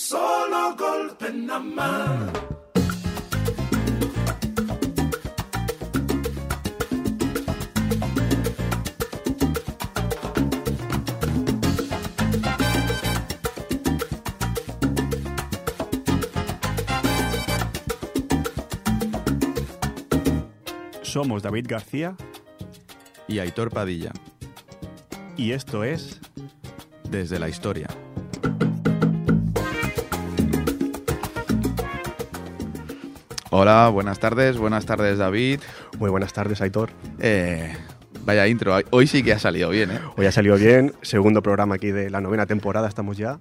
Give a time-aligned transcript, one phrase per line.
[0.00, 2.32] solo golpe nada más.
[21.02, 22.16] Somos David García
[23.28, 24.12] y Aitor Padilla,
[25.36, 26.20] y esto es
[27.10, 27.88] desde la historia.
[33.52, 35.58] Hola, buenas tardes, buenas tardes David.
[35.98, 36.90] Muy buenas tardes, Aitor.
[37.18, 37.74] Eh,
[38.24, 39.98] vaya intro, hoy sí que ha salido bien, ¿eh?
[40.16, 43.40] Hoy ha salido bien, segundo programa aquí de la novena temporada, estamos ya.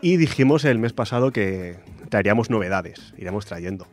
[0.00, 1.76] Y dijimos el mes pasado que
[2.08, 3.86] traeríamos novedades, iremos trayendo.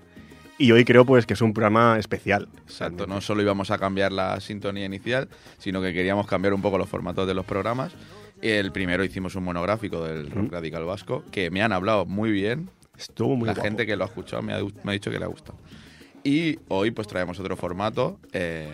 [0.57, 2.47] Y hoy creo pues que es un programa especial.
[2.63, 5.27] Exacto, no solo íbamos a cambiar la sintonía inicial,
[5.57, 7.91] sino que queríamos cambiar un poco los formatos de los programas.
[8.41, 12.69] El primero hicimos un monográfico del rock radical vasco, que me han hablado muy bien.
[13.01, 13.67] Estuvo muy La guapo.
[13.67, 15.57] gente que lo ha escuchado me ha, me ha dicho que le ha gustado.
[16.23, 18.19] Y hoy pues traemos otro formato.
[18.31, 18.69] eh,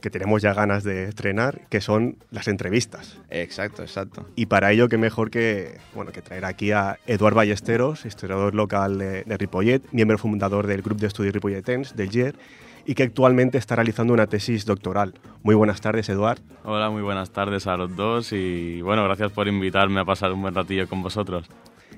[0.00, 3.16] que tenemos ya ganas de estrenar, que son las entrevistas.
[3.30, 4.28] exacto, exacto.
[4.36, 8.98] Y para ello, qué mejor que, bueno, que traer aquí a Eduard Ballesteros, historiador local
[8.98, 12.36] de, de Ripollet, miembro fundador del Grupo de Estudios Ripolletens, del GIER,
[12.84, 15.14] y que actualmente está realizando una tesis doctoral.
[15.42, 16.40] Muy buenas tardes, Eduard.
[16.64, 20.42] Hola, muy buenas tardes a los dos y bueno, gracias por invitarme a pasar un
[20.42, 21.46] buen ratillo con vosotros.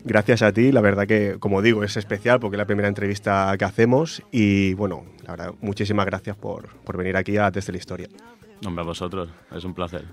[0.09, 3.53] Gracias a ti, la verdad que, como digo, es especial porque es la primera entrevista
[3.59, 7.79] que hacemos y, bueno, la verdad, muchísimas gracias por, por venir aquí a Desde la
[7.79, 8.09] Historia.
[8.65, 10.05] Hombre, a vosotros, es un placer.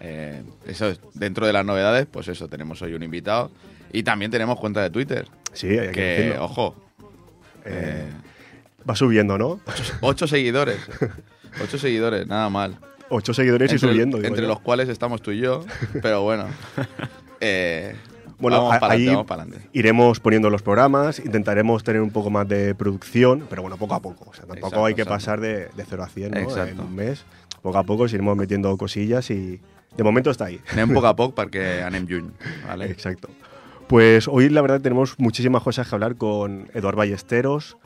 [0.00, 3.50] Eh, eso es, dentro de las novedades, pues eso, tenemos hoy un invitado.
[3.92, 5.26] Y también tenemos cuenta de Twitter.
[5.52, 6.44] Sí, hay que, Que, decirlo.
[6.44, 6.76] ojo,
[7.64, 8.08] Eh,
[8.88, 9.60] va subiendo, ¿no?
[10.00, 10.78] ocho seguidores.
[11.62, 12.76] Ocho seguidores, nada mal.
[13.08, 14.18] Ocho seguidores y subiendo.
[14.18, 14.48] digo entre yo.
[14.48, 15.64] los cuales estamos tú y yo.
[16.02, 16.46] Pero bueno.
[18.44, 23.46] Bueno, vamos ahí adelante, iremos poniendo los programas, intentaremos tener un poco más de producción,
[23.50, 24.30] pero bueno, poco a poco.
[24.30, 25.14] O sea, tampoco Exacto, hay que exacto.
[25.18, 26.66] pasar de, de 0 a 100 ¿no?
[26.66, 27.24] En un mes.
[27.62, 29.60] Poco a poco iremos metiendo cosillas y
[29.96, 30.60] de momento está ahí.
[30.72, 32.30] Anem poc a poc perquè anem lluny.
[32.68, 32.90] Vale?
[32.90, 33.28] Exacto.
[33.88, 37.76] Pues hoy la verdad tenemos muchísimas cosas que hablar con Eduard Ballesteros.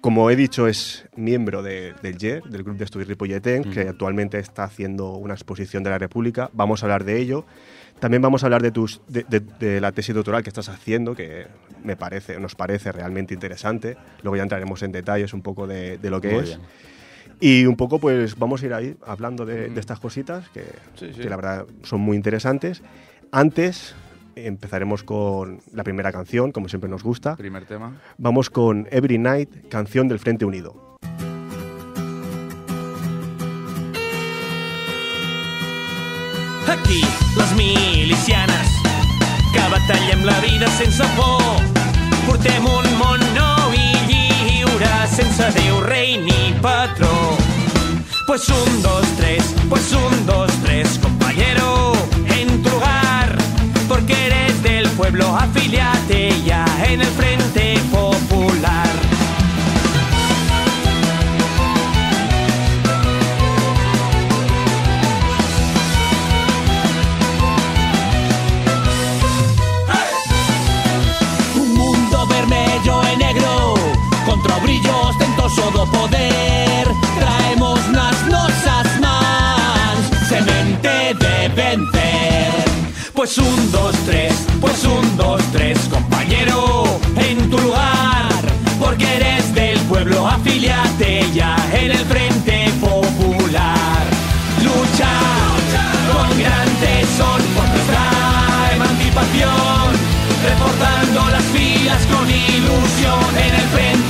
[0.00, 4.38] Como he dicho, es miembro de- del GER, del Grupo de Estudios Ripolletens, que actualmente
[4.40, 6.50] está haciendo una exposición de la República.
[6.52, 7.44] Vamos a hablar de ello.
[8.02, 11.14] También vamos a hablar de, tus, de, de- de la tesis doctoral que estás haciendo,
[11.14, 11.46] que
[11.84, 13.96] me parece, nos parece realmente interesante.
[14.24, 16.48] Luego ya entraremos en detalles un poco de, de lo que Muy es.
[16.48, 16.60] bien.
[17.38, 20.64] Y un poco, pues vamos a ir ahí hablando de, de estas cositas que,
[20.96, 21.20] Sí, sí.
[21.20, 22.82] que la verdad son muy interesantes.
[23.30, 23.94] Antes
[24.34, 27.36] empezaremos con la primera canción, como siempre nos gusta.
[27.36, 28.00] Primer tema.
[28.18, 30.91] Vamos con Every Night, canción del Frente Unido.
[36.72, 37.02] Aquí,
[37.36, 38.68] les milicianes,
[39.52, 41.42] que batallem la vida sense por.
[42.24, 47.12] Portem un món nou i lliure, sense Déu, rei ni patró.
[48.26, 51.92] Pues un, dos, tres, pues un, dos, tres, compañero,
[52.38, 53.36] en tu lugar,
[53.86, 58.91] porque eres del pueblo, afiliate ya en el Frente Popular.
[83.22, 86.82] Pues un, dos, tres, pues un, dos, tres Compañero,
[87.14, 88.28] en tu lugar
[88.80, 94.02] Porque eres del pueblo, afiliate ya En el Frente Popular.
[94.64, 95.12] Lucha
[96.10, 99.92] con gran tesón por nuestra emancipación
[100.44, 104.01] reforzando las filas con ilusión en el Frente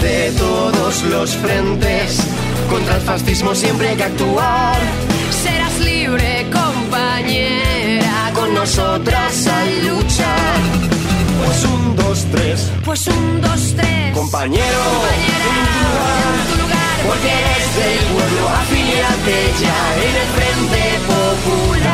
[0.00, 2.18] Desde todos los frentes,
[2.70, 4.76] contra el fascismo siempre hay que actuar.
[5.42, 8.30] Serás libre, compañera.
[8.34, 10.56] Con nosotras al luchar.
[11.44, 14.14] Pues un, dos, tres, Pues un, dos, tres.
[14.14, 15.52] compañero, Compañera,
[16.38, 16.96] en tu lugar.
[17.06, 21.87] porque eres del pueblo, afíliate ya en el Frente Popular.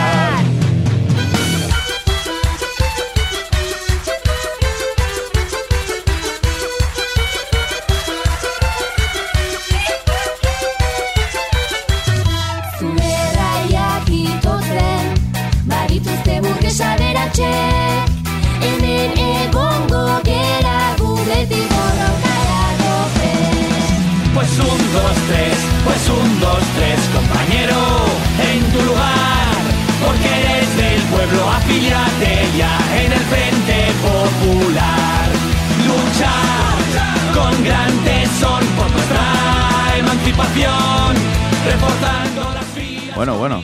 [43.16, 43.62] Bueno, bueno.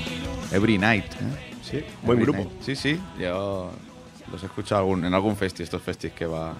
[0.53, 1.05] Every Night.
[1.05, 1.57] ¿eh?
[1.63, 2.49] Sí, buen Every grupo.
[2.51, 2.63] Night.
[2.63, 3.01] Sí, sí.
[3.19, 3.71] Yo
[4.31, 6.55] los he escuchado algún- en algún festi, estos festis que va,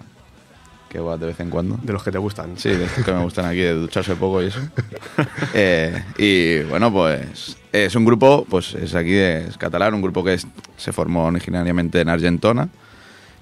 [0.89, 1.79] que va de vez en cuando.
[1.83, 2.57] De los que te gustan.
[2.59, 4.61] Sí, de estos que me gustan aquí, de ducharse poco y eso.
[5.55, 10.23] Eh, y bueno, pues es un grupo, pues es aquí, de- es catalán, un grupo
[10.25, 10.47] que es-
[10.77, 12.69] se formó originariamente en Argentona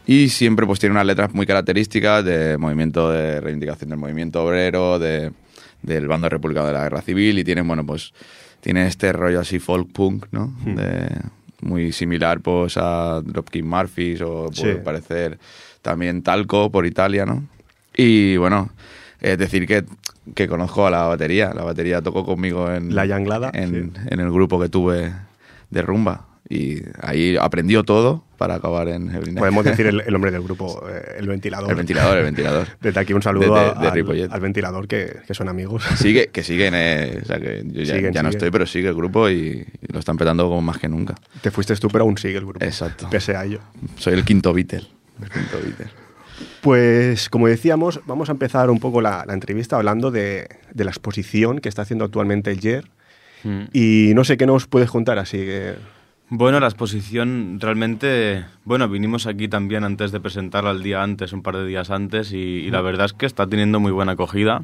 [0.07, 4.99] y siempre pues tiene unas letras muy características de movimiento de reivindicación del movimiento obrero,
[4.99, 5.33] de,
[5.83, 8.13] del bando republicano de la guerra civil y tienen, bueno, pues
[8.61, 10.55] tiene este rollo así folk punk, ¿no?
[10.65, 11.21] De-
[11.61, 14.69] muy similar pues a Dropkick Murphys o por Sí.
[14.85, 15.39] parecer
[15.83, 17.43] también Talco por Italia, ¿no?
[17.97, 18.71] Y bueno,
[19.21, 19.85] es decir que,
[20.37, 21.53] que conozco a la batería.
[21.53, 24.01] La batería tocó conmigo en La Yanglada, en, sí.
[24.09, 25.13] en el grupo que tuve
[25.71, 26.27] de rumba.
[26.49, 29.39] Y ahí aprendió todo para acabar en Night.
[29.39, 31.71] Podemos decir el, el nombre del grupo, eh, el ventilador.
[31.71, 32.67] el ventilador, el ventilador.
[32.81, 35.85] Desde aquí un saludo De- de- al, ventilador, que, que son amigos.
[35.97, 38.89] Sigue, que siguen, eh, o sea que yo ya, Siguen, ya no estoy, pero sigue
[38.89, 41.15] el grupo y, y lo están petando como más que nunca.
[41.43, 42.65] Te fuiste tú, pero aún sigue el grupo.
[42.65, 43.09] Exacto.
[43.11, 43.61] Pese a ello.
[43.97, 44.87] Soy el quinto Beatle.
[45.23, 45.87] El quinto Beatle.
[46.61, 50.91] Pues, como decíamos, vamos a empezar un poco la, la entrevista hablando de, de la
[50.91, 52.85] exposición que está haciendo actualmente el YER.
[53.45, 53.63] Mm.
[53.73, 55.75] Y no sé qué nos puedes contar, así que...
[56.31, 61.43] Bueno, la exposición realmente, bueno, vinimos aquí también antes de presentarla el día antes, un
[61.43, 64.63] par de días antes, y, y la verdad es que está teniendo muy buena acogida.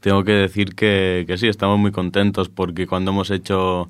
[0.00, 3.88] Tengo que decir que, que sí, estamos muy contentos porque cuando hemos hecho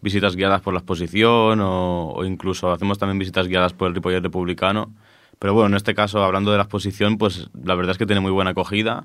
[0.00, 4.22] visitas guiadas por la exposición o, o incluso hacemos también visitas guiadas por el Ripollet
[4.22, 4.94] Republicano,
[5.38, 8.20] pero bueno, en este caso, hablando de la exposición, pues la verdad es que tiene
[8.20, 9.04] muy buena acogida.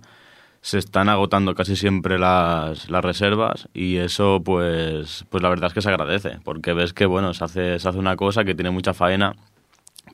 [0.65, 5.73] Se están agotando casi siempre las, las reservas y eso, pues, pues la verdad es
[5.75, 8.71] que se agradece, porque ves que, bueno, se hace, se hace una cosa que tiene
[8.71, 9.35] mucha faena,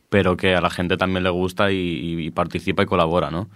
[0.09, 3.47] pero que a la gente también le gusta y, participa y colabora, ¿no?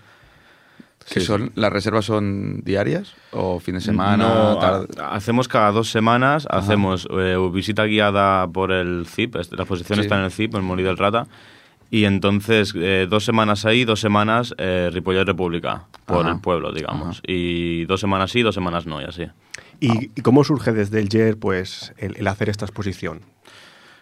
[1.11, 4.25] ¿Que Sí, son, ¿Las reservas son diarias o fin de semana?
[4.25, 4.87] No, tarde?
[5.03, 10.03] hacemos cada dos semanas, hacemos eh, visita guiada por el CIP, la exposición Sí.
[10.03, 11.27] está en el CIP, en Molí del Rata,
[11.95, 16.35] y entonces eh, dos semanas ahí, dos semanas eh, Ripollet República, por Ajá.
[16.35, 17.21] el pueblo, digamos.
[17.25, 19.27] Y dos semanas sí, dos semanas no, y así.
[19.79, 23.21] ¿Y, y cómo surge desde el YER pues, el, el hacer esta exposición?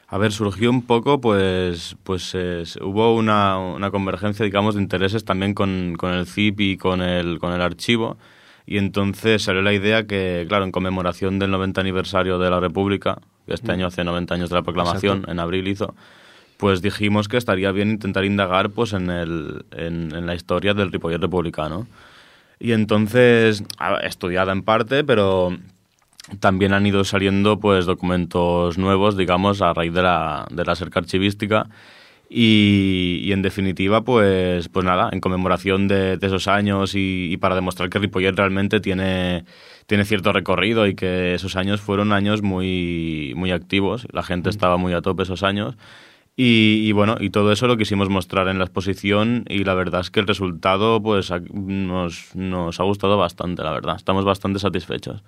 [0.07, 5.23] A ver, surgió un poco, pues, pues eh, hubo una, una convergencia, digamos, de intereses
[5.23, 8.17] también con, con el CIP y con el, con el archivo.
[8.65, 13.19] Y entonces salió la idea que, claro, en conmemoración del 90 aniversario de la República,
[13.45, 15.31] que este año hace 90 años de la proclamación, Exacto.
[15.31, 15.93] en abril hizo,
[16.63, 20.93] pues dijimos que estaría bien intentar indagar pues en, el, en, en la historia del
[20.93, 21.87] Ripollet republicano.
[22.57, 23.65] Y entonces,
[24.03, 25.57] estudiada en parte, pero
[26.39, 31.01] también han ido saliendo pues documentos nuevos, digamos, a raíz de la, de la cerca
[31.01, 31.67] archivística.
[32.29, 37.35] Y, y, en definitiva, pues, pues nada, en conmemoración de, de esos años y, y
[37.35, 39.43] para demostrar que Ripollet realmente tiene,
[39.85, 44.07] tiene cierto recorrido y que esos años fueron años muy, muy activos.
[44.13, 45.75] La gente estaba muy a tope esos años.
[46.35, 50.01] Y, y bueno, y todo eso lo quisimos mostrar en la exposición y la verdad
[50.01, 53.95] es que el resultado pues nos, nos ha gustado bastante, la verdad.
[53.95, 55.21] Estamos bastante satisfechos.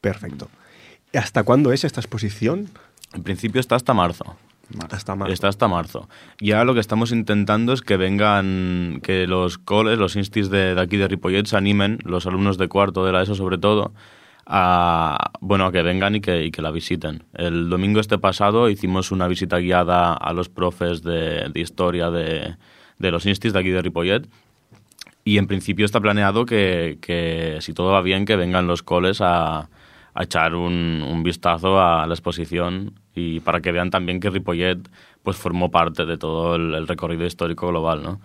[0.00, 0.48] Perfecto.
[1.12, 2.68] ¿Hasta cuándo es esta exposición?
[3.12, 4.36] En principio está hasta marzo.
[4.90, 5.32] Hasta marzo.
[5.32, 6.08] Está hasta marzo.
[6.40, 10.74] Y ahora lo que estamos intentando es que vengan, que los coles, los instis de,
[10.74, 13.92] de aquí de Ripollet se animen, los alumnos de cuarto de la ESO sobre todo,
[14.46, 17.24] a, bueno, a que vengan y que, y que la visiten.
[17.34, 22.56] El domingo este pasado hicimos una visita guiada a los profes de, de historia de,
[22.98, 24.28] de los instis de aquí de Ripollet.
[25.24, 29.22] Y en principio está planeado que, que si todo va bien, que vengan los coles
[29.22, 29.70] a,
[30.14, 34.78] a echar un, un vistazo a la exposición y para que vean también que Ripollet
[35.22, 38.20] pues formó parte de todo el, el recorrido histórico global, ¿no?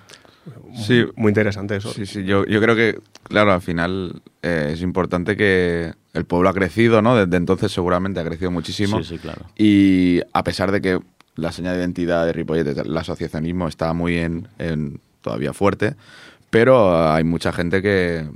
[0.76, 1.92] Sí, Muy interesante eso.
[1.94, 6.50] Sí, sí, yo, yo creo que, claro, al final eh, es importante que el pueblo
[6.50, 7.16] ha crecido, ¿no?
[7.16, 8.98] Desde entonces seguramente ha crecido muchísimo.
[9.00, 9.46] Sí, sí, claro.
[9.58, 11.00] Y a pesar de que
[11.36, 15.96] la señal de identidad de Ripollet, el asociacionismo, está muy en, en- todavía fuerte,
[16.50, 18.28] pero hay mucha gente que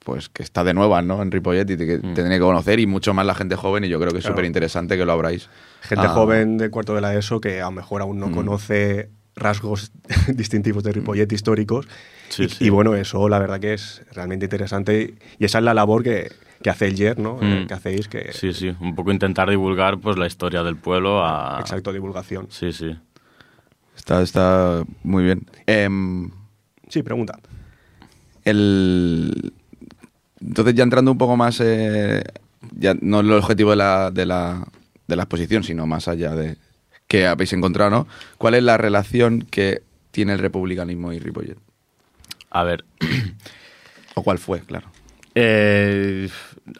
[0.00, 1.20] pues que está de nuevas, ¿no?
[1.20, 2.14] En Ripollet y que Mm.
[2.14, 4.34] tendría que conocer y mucho más la gente joven y yo creo que es Claro.
[4.36, 5.48] súper interesante que lo abráis.
[5.80, 8.32] Gente Ah, joven de cuarto de la ESO que a lo mejor aún no Mm.
[8.34, 9.92] conoce rasgos
[10.34, 11.86] distintivos de Ripollet históricos.
[12.30, 12.64] Sí, y, sí.
[12.64, 16.32] y bueno, eso la verdad que es realmente interesante y esa es la labor que,
[16.62, 17.38] que hace el YER, ¿no?
[17.42, 17.66] Eh, Mm.
[17.68, 21.58] que hacéis, que Sí, sí, un poco intentar divulgar pues la historia del pueblo a...
[21.60, 22.46] exacto, divulgación.
[22.50, 22.96] Sí, sí.
[23.96, 25.46] Está, está muy bien.
[25.66, 26.30] Em,
[26.88, 27.38] Sí, pregunta.
[28.44, 29.52] el
[30.40, 32.22] entonces ya entrando un poco más eh,
[32.76, 34.66] ya no el objetivo de la, de la
[35.08, 36.56] de la exposición sino más allá de
[37.08, 38.06] que habéis encontrado ¿no?
[38.38, 41.58] cuál es la relación que tiene el republicanismo y Ripollet
[42.50, 42.84] A ver,
[44.14, 44.86] o cuál fue claro.
[45.38, 46.28] Eh,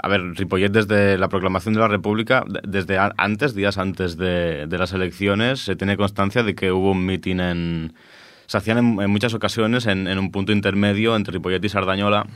[0.02, 4.16] a ver, Ripollet desde la proclamación de la República, de- desde a- antes, días antes
[4.16, 7.92] de, de las elecciones, se tiene constancia de que hubo un mitin en...
[8.46, 12.26] Se hacían en, en muchas ocasiones en, en un punto intermedio entre Ripollet y Sardañola.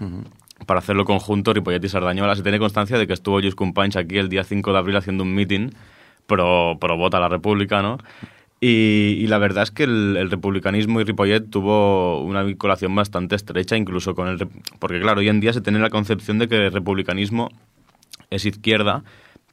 [0.66, 2.37] Para hacerlo conjunto Ripollet y Sardañola.
[2.37, 5.25] Se tiene constancia de que estuvo Lluís Companys aquí el día 5 de abril haciendo
[5.25, 5.73] un mitin
[6.30, 7.99] pro, vota a la República, ¿no?
[8.62, 14.14] Y, la verdad es que el, republicanismo y Ripollet tuvo una vinculación bastante estrecha, incluso
[14.14, 14.49] con el...
[14.78, 17.49] Porque claro, hoy en día se tiene la concepción de que el republicanismo
[18.28, 19.02] es izquierda,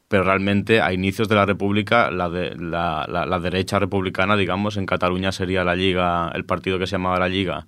[0.09, 4.85] pero realmente a inicios de la República la, de, la, la- derecha republicana, digamos, en
[4.85, 7.65] Cataluña sería la Liga, el partido que se llamaba la Liga,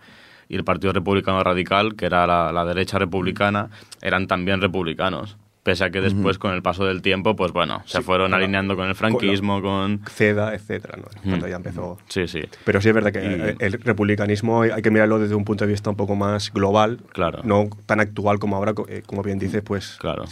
[0.50, 3.70] y el Partido Republicano Radical, que era la derecha republicana,
[4.02, 5.38] eran también republicanos.
[5.64, 8.44] Pese a que después, con el paso del tiempo, pues bueno, se Sí, fueron claro.
[8.44, 10.00] alineando con el franquismo, con...
[10.10, 11.04] CEDA, etcétera, ¿no?
[11.22, 11.50] Cuando Mm.
[11.50, 11.98] ya empezó.
[12.08, 12.42] Sí, sí.
[12.64, 13.20] Pero sí es verdad que
[13.60, 17.00] Y- el republicanismo hay que mirarlo desde un punto de vista un poco más global,
[17.12, 17.42] Claro.
[17.44, 20.24] no tan actual como ahora, eh, como bien dices, pues Claro.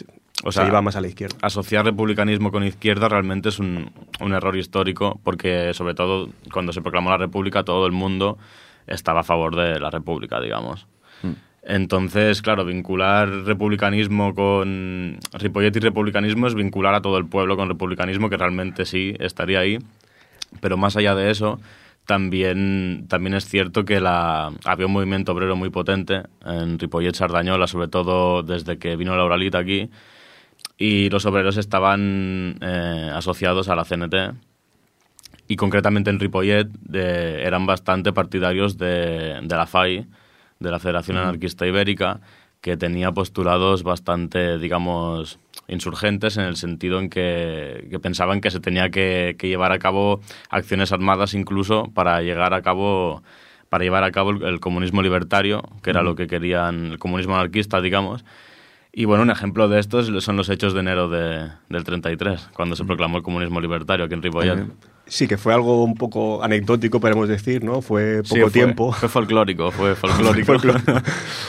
[0.44, 1.36] O se sea, iba más a la izquierda.
[1.42, 3.92] asociar republicanismo con izquierda realmente es un,
[4.22, 8.38] un error histórico porque sobre todo cuando se proclamó la república todo el mundo
[8.86, 10.88] estaba a favor de la república, digamos.
[11.70, 17.68] Entonces, claro, vincular republicanismo con Ripollet y republicanismo es vincular a todo el pueblo con
[17.68, 19.78] republicanismo, que realmente sí estaría ahí.
[20.62, 21.60] Pero más allá de eso,
[22.06, 27.68] también, también es cierto que la, había un movimiento obrero muy potente en Ripollet Sardañola,
[27.68, 29.90] sobre todo desde que vino la Uralita aquí,
[30.78, 34.16] y los obreros estaban eh, asociados a la CNT
[35.50, 40.06] y concretamente en Ripollet de- eran bastante partidarios de la FAI,
[40.60, 42.20] de la Federación Anarquista Ibérica,
[42.62, 48.60] que tenía postulados bastante, digamos, insurgentes en el sentido en que, que pensaban que se
[48.60, 53.22] tenía que, que llevar a cabo acciones armadas incluso para llegar a cabo
[53.70, 57.36] para llevar a cabo el, el comunismo libertario, que era lo que querían, el comunismo
[57.36, 58.24] anarquista, digamos.
[58.94, 62.78] Y bueno, un ejemplo de estos son los hechos de enero de- del 33, cuando
[62.78, 64.56] se proclamó el comunismo libertario aquí en Ripollet.
[65.08, 67.82] Sí, que fue algo un poco anecdótico, podemos decir, ¿no?
[67.82, 68.92] Fue poco Sí, fue- tiempo.
[68.92, 70.58] Fue folclórico, fue folclórico.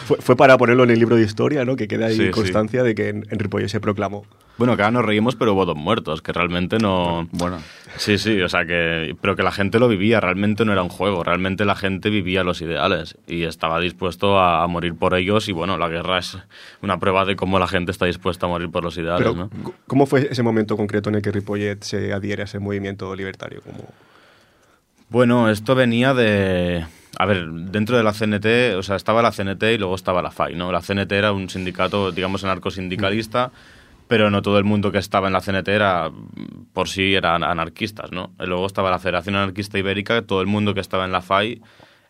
[0.06, 1.76] Fue, fue para ponerlo en el libro de historia, ¿no?
[1.76, 2.30] Que queda ahí Sí, sí.
[2.30, 4.24] constancia de que en, en Ripollet se proclamó.
[4.58, 7.28] bueno, que ahora nos reímos, pero hubo dos muertos, que realmente no...
[7.32, 7.58] Bueno,
[7.96, 9.16] Sí, sí, o sea que...
[9.20, 12.44] Pero que la gente lo vivía, realmente no era un juego, realmente la gente vivía
[12.44, 16.38] los ideales y estaba dispuesto a, a morir por ellos y bueno, la guerra es
[16.82, 19.50] una prueba de cómo la gente está dispuesta a morir por los ideales, Pero, ¿no?
[19.86, 23.47] ¿cómo fue ese momento concreto en el que Ripollet se adhiere a ese movimiento libertario?
[23.56, 23.84] Como...
[25.08, 26.84] Bueno, esto venía de...
[27.18, 30.30] A ver, dentro de la CNT, o sea, estaba la CNT y luego estaba la
[30.30, 30.70] FAI, ¿no?
[30.70, 33.50] La CNT era un sindicato, digamos, anarcosindicalista,
[34.06, 36.10] pero no todo el mundo que estaba en la CNT era,
[36.72, 38.32] por sí, eran anarquistas, ¿no?
[38.38, 41.60] Y luego estaba la Federación Anarquista Ibérica, todo el mundo que estaba en la FAI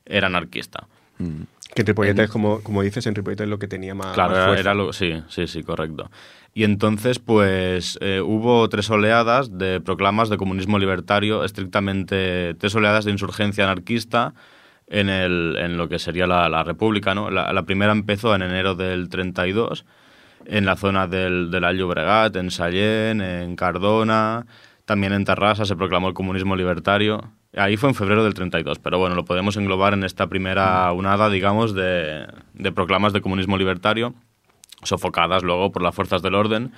[0.04, 0.87] era anarquista.
[1.16, 4.30] Que en Ripollet es, como, como dices, en Ripollet es lo que tenía más, Claro,
[4.30, 4.61] más era, fuerza.
[4.61, 6.11] era lo, sí, sí, sí, correcto.
[6.55, 13.05] Y entonces, pues, eh, hubo tres oleadas de proclamas de comunismo libertario, estrictamente tres oleadas
[13.05, 14.35] de insurgencia anarquista
[14.88, 17.31] en, el, en lo que sería la, la República, ¿no?
[17.31, 19.85] La, primera empezó en enero del 32,
[20.47, 24.47] en la zona del, del All Llobregat, en Sallén, en Cardona,
[24.85, 27.33] también en Terrassa se proclamó el comunismo libertario.
[27.55, 31.28] Ahí fue en febrero del 32, pero bueno, lo podemos englobar en esta primera unada,
[31.28, 34.14] digamos, de, de proclamas de comunismo libertario,
[34.82, 36.73] sofocadas luego por las fuerzas del orden.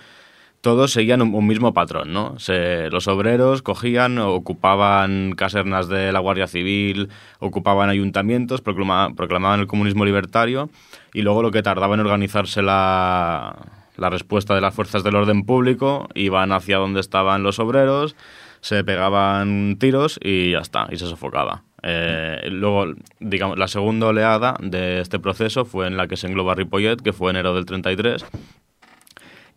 [0.60, 2.38] Todos seguían un, mismo patrón, ¿no?
[2.38, 9.66] Se- los obreros cogían, ocupaban casernas de la Guardia Civil, ocupaban ayuntamientos, proclama- proclamaban el
[9.66, 10.68] comunismo libertario
[11.14, 13.56] y luego lo que tardaba en organizarse la,
[13.96, 18.14] la respuesta de las fuerzas del orden público, iban hacia donde estaban los obreros,
[18.60, 21.62] se pegaban tiros y ya está, y se sofocaba.
[21.82, 26.54] Eh, luego, digamos, la segunda oleada de este proceso fue en la que se engloba
[26.54, 28.24] Ripollet, que fue enero del 33,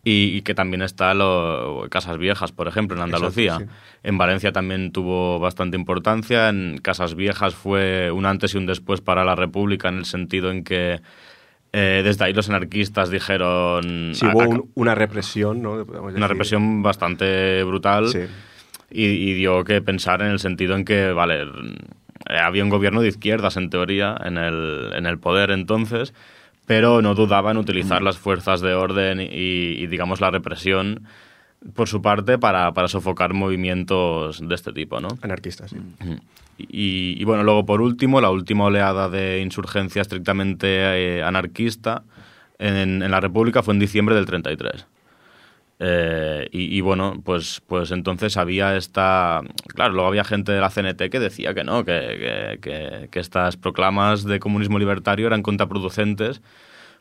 [0.06, 3.54] y, y que también está lo, Casas Viejas, por ejemplo, en Andalucía.
[3.54, 6.50] Exacto, En Valencia también tuvo bastante importancia.
[6.50, 10.50] En Casas Viejas fue un antes y un después para la República en el sentido
[10.50, 11.00] en que
[11.72, 14.12] eh, desde ahí los anarquistas dijeron...
[14.14, 15.72] Sí, "A- hubo a- un- una represión, ¿no?
[15.82, 18.20] Una represión bastante brutal Sí.
[18.90, 21.44] y, y dio que pensar en el sentido en que, vale,
[22.26, 26.14] había un gobierno de izquierdas en teoría en el, en el poder entonces,
[26.66, 31.06] pero no dudaba en utilizar las fuerzas de orden y, y, digamos, la represión
[31.74, 35.08] por su parte para, para sofocar movimientos de este tipo, ¿no?
[35.22, 35.78] Anarquistas, sí.
[36.56, 40.68] Y, y, bueno, luego por último, la última oleada de insurgencia estrictamente
[41.18, 42.02] eh, anarquista
[42.58, 44.86] en, en la República fue en diciembre del 33.
[45.80, 49.40] Eh, y, bueno, pues, pues entonces había esta...
[49.74, 54.24] Claro, luego había gente de la CNT que decía que no, que, que, estas proclamas
[54.24, 56.42] de comunismo libertario eran contraproducentes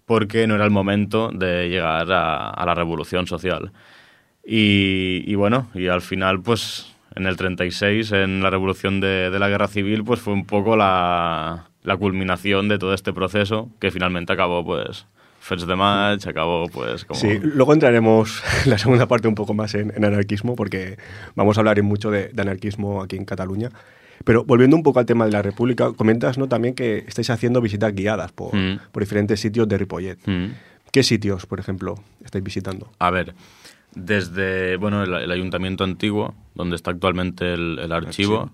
[0.05, 3.71] porque no era el momento de llegar a, la revolución social.
[4.45, 9.67] Y, bueno, y al final, pues en el 36, en la revolución de, la guerra
[9.67, 11.67] civil, pues fue un poco la
[11.99, 15.05] culminación de todo este proceso que finalmente acabó, pues,
[15.43, 17.19] First de Match, acabó, pues, como...
[17.19, 20.97] Sí, luego entraremos en la segunda parte un poco más en, en anarquismo, porque
[21.35, 23.69] vamos a hablar mucho de, de anarquismo aquí en Cataluña.
[24.23, 26.47] Pero volviendo un poco al tema de la República, comentas ¿no?
[26.47, 28.79] también que estáis haciendo visitas guiadas por, Mm.
[28.93, 30.17] por diferentes sitios de Ripollet.
[30.25, 30.45] Mm.
[30.93, 32.89] ¿Qué sitios, por ejemplo, estáis visitando?
[32.99, 33.33] A ver,
[33.95, 38.51] desde bueno el, el ayuntamiento antiguo, donde está actualmente el, el archivo,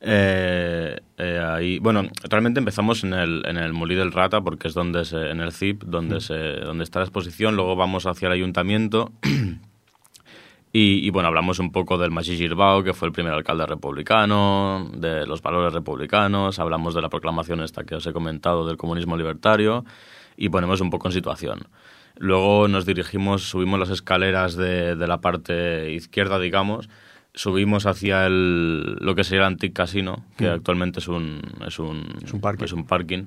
[0.00, 4.74] eh, eh, ahí, bueno, realmente empezamos en el, en el Molí del Rata, porque es
[4.74, 8.32] donde se, en el CIP, donde, se, donde está la exposición, luego vamos hacia el
[8.32, 9.12] ayuntamiento.
[10.76, 14.90] Y, y, bueno, hablamos un poco del Magí Girbao, que fue el primer alcalde republicano,
[14.92, 19.16] de los valores republicanos, hablamos de la proclamación esta que os he comentado del comunismo
[19.16, 19.84] libertario.
[20.36, 21.68] Y ponemos un poco en situación.
[22.16, 26.88] Luego nos dirigimos, subimos las escaleras de, de la parte izquierda, digamos,
[27.34, 30.52] subimos hacia el, lo que sería el Antic Casino, que Mm.
[30.52, 32.64] actualmente es un, es un, Es un parking.
[32.64, 33.24] es un parking.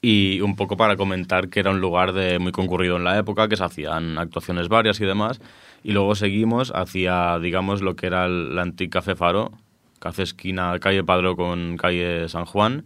[0.00, 3.48] Y un poco para comentar que era un lugar de, muy concurrido en la época,
[3.48, 5.40] que se hacían actuaciones varias y demás.
[5.82, 9.50] Y luego seguimos hacia, digamos, lo que era el, el Antic Café Faro,
[10.00, 12.84] que hace esquina calle Padró con calle San Juan.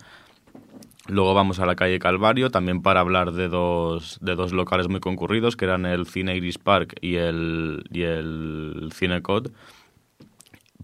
[1.08, 5.00] Luego vamos a la calle Calvario, también para hablar de dos, de dos locales muy
[5.00, 9.50] concurridos, que eran el Cine Iris Park y el, y el Cine Cod.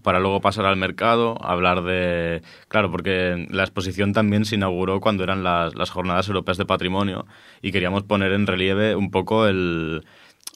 [0.03, 2.41] Para luego pasar al mercado, hablar de...
[2.67, 7.25] Claro, porque la exposición también se inauguró cuando eran las, las Jornadas Europeas de Patrimonio
[7.61, 10.03] y queríamos poner en relieve un poco el,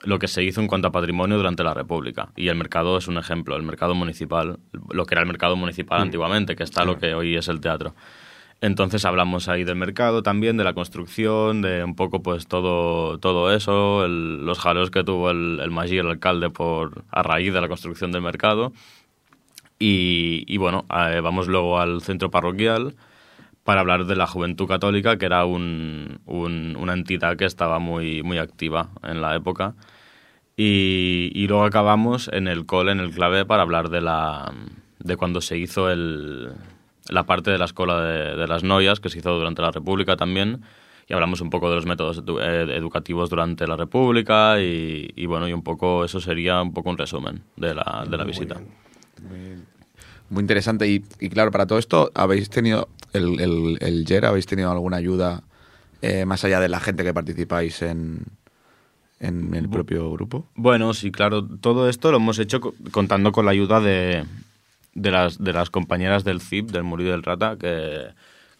[0.03, 2.29] lo que se hizo en cuanto a patrimonio durante la República.
[2.35, 4.59] Y el mercado es un ejemplo, el mercado municipal,
[4.91, 7.95] lo que era el mercado municipal antiguamente, que está lo que hoy es el teatro.
[8.59, 13.53] Entonces hablamos ahí del mercado también, de la construcción, de un poco pues todo, todo
[13.53, 17.61] eso, el- los jaleos que tuvo el, el Magí, el alcalde, por, a raíz de
[17.61, 18.73] la construcción del mercado.
[19.79, 22.95] Y, y bueno, eh, vamos luego al centro parroquial
[23.63, 28.23] para hablar de la Juventud Católica, que era un- un- una entidad que estaba muy,
[28.23, 29.75] muy activa en la época.
[30.55, 34.51] Y, y luego acabamos en el cole, en el clave, para hablar de, la,
[34.99, 36.49] de cuando se hizo el,
[37.09, 40.15] la parte de la escuela de, de las noyas, que se hizo durante la República
[40.17, 40.61] también.
[41.09, 45.25] Y hablamos un poco de los métodos edu- eh, educativos durante la República y, y
[45.25, 48.55] bueno, y un poco eso sería un poco un resumen de la, de la visita.
[50.29, 50.87] Muy interesante.
[50.87, 54.97] Y, y claro, para todo esto, ¿habéis tenido, el, el, el YER, habéis tenido alguna
[54.97, 55.43] ayuda
[56.01, 58.23] eh, más allá de la gente que participáis en,
[59.19, 60.47] en el propio grupo?
[60.55, 61.47] Bueno, sí, claro.
[61.47, 64.25] Todo esto lo hemos hecho co- contando con la ayuda de,
[64.93, 68.07] de, las, de las compañeras del CIP, del Murillo del Rata, que,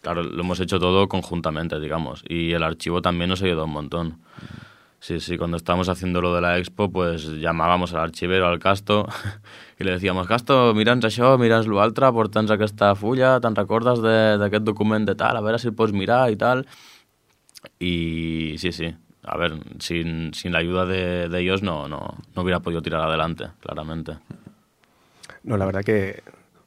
[0.00, 2.24] claro, lo hemos hecho todo conjuntamente, digamos.
[2.28, 4.18] Y el archivo también nos ayudó un montón.
[5.00, 9.06] Sí, sí, cuando estábamos haciendo lo de la expo, pues llamábamos al archivero, al Casto,
[9.78, 14.64] i li decíamos, Casto, mira'ns això, mira'ns l'altre, porta'ns aquesta fulla, te'n recordes de- d'aquest
[14.66, 16.66] document de tal, a veure si el pots mirar i tal.
[17.78, 18.94] Y sí, sí.
[19.22, 23.02] A ver, sin, sin la ayuda de, de ellos no, no, no hubiera podido tirar
[23.02, 24.18] adelante, claramente.
[25.44, 26.22] No, la verdad que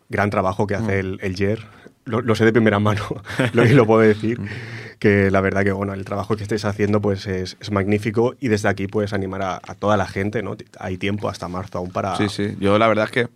[0.09, 1.59] gran trabajo que hace el, el YER.
[2.05, 3.01] Lo, lo sé de primera mano,
[3.53, 4.39] lo, lo puedo decir.
[5.01, 8.49] Que la verdad que bueno, el trabajo que estáis haciendo pues es, es magnífico y
[8.49, 10.55] desde aquí puedes animar a, a toda la gente, ¿no?
[10.79, 12.15] Hay tiempo hasta marzo aún para...
[12.17, 12.55] Sí, sí.
[12.59, 13.27] Yo la verdad es que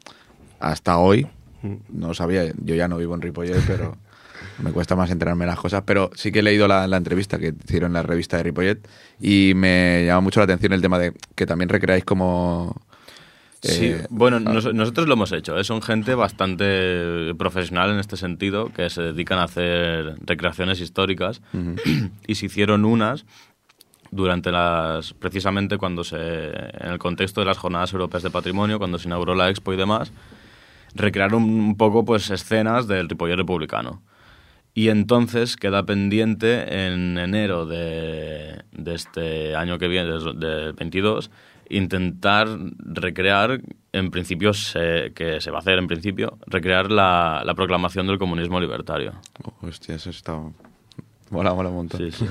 [0.60, 1.28] hasta hoy
[1.64, 1.78] Mm.
[1.90, 3.98] no sabía, yo ya no vivo en Ripollet, pero
[4.60, 7.56] me cuesta más enterarme las cosas, pero sí que he leído la, la entrevista que
[7.64, 8.88] hicieron en la revista de Ripollet
[9.20, 12.80] y me llama mucho la atención el tema de que también recreáis como...
[13.68, 15.58] Sí, eh, bueno, nos- nosotros lo hemos hecho.
[15.58, 15.64] ¿eh?
[15.64, 21.42] Son gente bastante profesional en este sentido, que se dedican a hacer recreaciones históricas.
[22.28, 23.26] y se hicieron unas
[24.12, 25.14] durante las.
[25.14, 26.18] precisamente cuando se.
[26.18, 29.78] en el contexto de las Jornadas Europeas de Patrimonio, cuando se inauguró la Expo y
[29.78, 30.12] demás,
[30.94, 34.02] recrearon un poco pues escenas del Ripollet republicano.
[34.78, 41.32] Y entonces queda pendiente en enero de, de este año que viene, del del 22,
[41.70, 42.48] intentar
[42.80, 48.08] recrear, en principio, se- que se va a hacer en principio, recrear la, la proclamación
[48.08, 49.14] del comunismo libertario.
[49.44, 50.40] oh, hostia, eso está...
[51.32, 52.00] Mola, mola un montón.
[52.00, 52.26] Sí, sí.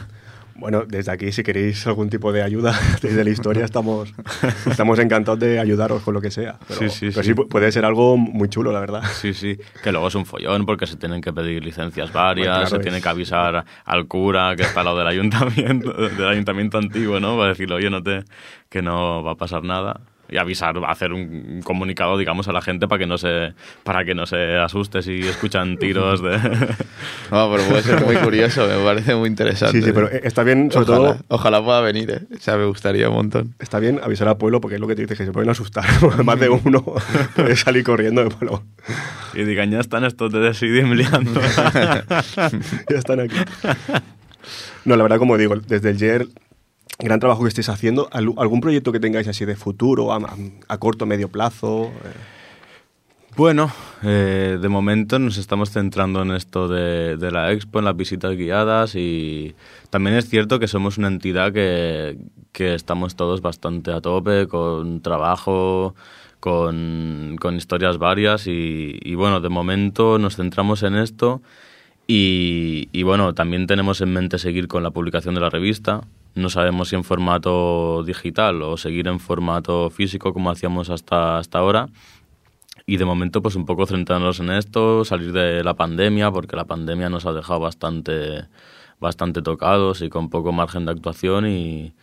[0.56, 4.12] Bueno, desde aquí, si queréis algún tipo de ayuda desde la historia, estamos,
[4.70, 6.58] estamos encantados de ayudaros con lo que sea.
[6.68, 7.32] Pero Sí, sí, pero sí.
[7.34, 9.02] pu- puede ser algo muy chulo, la verdad.
[9.20, 12.54] Sí, sí, que luego es un follón porque se tienen que pedir licencias varias, Bueno,
[12.60, 16.28] claro, se es- tiene que avisar al cura que está al lado del ayuntamiento, del
[16.28, 17.36] ayuntamiento antiguo, ¿no?
[17.36, 18.22] Para decirle, oye, no te,
[18.68, 20.00] que no va a pasar nada.
[20.28, 24.14] Y avisar, hacer un comunicado, digamos, a la gente para que no se, para que
[24.14, 26.38] no se asuste si escuchan tiros de...
[27.30, 29.78] No, pero puede ser muy curioso, me parece muy interesante.
[29.78, 32.20] Sí, sí, pero está bien, sobre ojalá, todo, Ojalá pueda venir, ¿eh?
[32.36, 33.54] O sea, me gustaría un montón.
[33.58, 35.84] está bien avisar al pueblo porque es lo que te dices, que se pueden asustar.
[36.24, 36.84] Más de uno
[37.34, 38.62] puede salir corriendo de pueblo.
[39.34, 41.40] y digan, ya están estos de Decidim liando.
[41.40, 43.36] ya están aquí.
[44.84, 46.26] No, la verdad, como digo, desde el YER,
[46.98, 48.08] gran trabajo que estéis haciendo.
[48.12, 50.18] ¿Al- ¿Algún proyecto que tengáis así de futuro, a,
[50.68, 51.86] a- corto, medio plazo?
[52.04, 52.12] Eh,
[53.36, 53.72] Bueno,
[54.04, 58.36] eh, de momento nos estamos centrando en esto de, de la expo, en las visitas
[58.36, 59.56] guiadas y
[59.90, 62.16] también es cierto que somos una entidad que,
[62.52, 65.96] que estamos todos bastante a tope con trabajo,
[66.38, 71.42] con, con historias varias y, y bueno, de momento nos centramos en esto
[72.06, 76.02] y, y bueno, también tenemos en mente seguir con la publicación de la revista.
[76.34, 81.58] No sabemos si en formato digital o seguir en formato físico como hacíamos hasta, hasta
[81.58, 81.88] ahora.
[82.86, 86.64] Y de momento, pues un poco centrarnos en esto, salir de la pandemia, porque la
[86.64, 88.44] pandemia nos ha dejado bastante,
[89.00, 91.46] bastante tocados y con poco margen de actuación.
[91.46, 91.94] Y,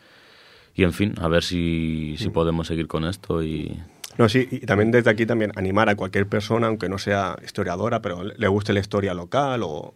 [0.73, 3.43] y en fin, a ver si, si podemos seguir con esto.
[3.43, 3.77] Y
[4.17, 8.01] No, sí, y también desde aquí también animar a cualquier persona, aunque no sea historiadora,
[8.01, 9.93] pero le guste la historia local o,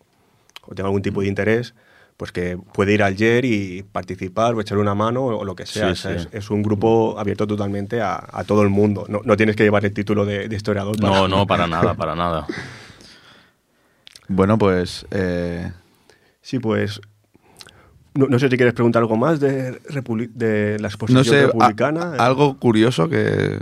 [0.63, 1.75] o tenga algún tipo de interés,
[2.17, 5.65] pues que puede ir al YER y participar o echar una mano o, lo que
[5.65, 5.87] sea.
[5.87, 6.27] Sí, O sea, sí.
[6.31, 9.05] Es, es un grupo abierto totalmente a, a todo el mundo.
[9.09, 10.97] No, no tienes que llevar el título de, de historiador.
[10.97, 12.47] para- no, no, para nada, para nada.
[14.27, 15.05] Bueno, pues...
[15.11, 15.71] eh,
[16.41, 17.01] Sí, pues...
[18.13, 21.47] No, no sé si quieres preguntar algo más de, de la exposición no sé, a-
[21.47, 22.13] republicana.
[22.17, 23.59] algo curioso que,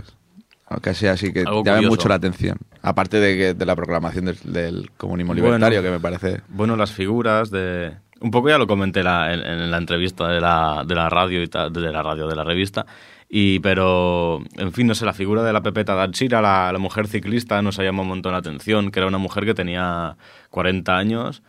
[0.82, 2.58] que sea así, que llame mucho la atención.
[2.82, 5.44] Aparte de, que, de la proclamación del, del comunismo Bueno.
[5.46, 6.42] libertario, que me parece...
[6.48, 7.92] Bueno, las figuras de...
[8.20, 11.42] Un poco ya lo comenté la- en, en la entrevista de la, de la radio
[11.42, 12.86] y tal, de la radio, de la revista.
[13.28, 17.08] Y, pero, en fin, no sé, la figura de la Pepeta Dachira, la, la mujer
[17.08, 20.16] ciclista, nos ha llamado un montón la atención, que era una mujer que tenía
[20.50, 21.42] 40 años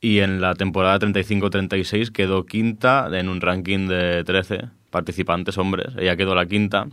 [0.00, 5.94] y en la temporada 35-36 quedó quinta en un ranking de 13 participantes hombres.
[5.98, 6.86] Ella quedó la quinta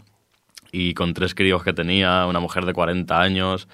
[0.75, 3.69] y con tres críos que tenía, una mujer de 40 años.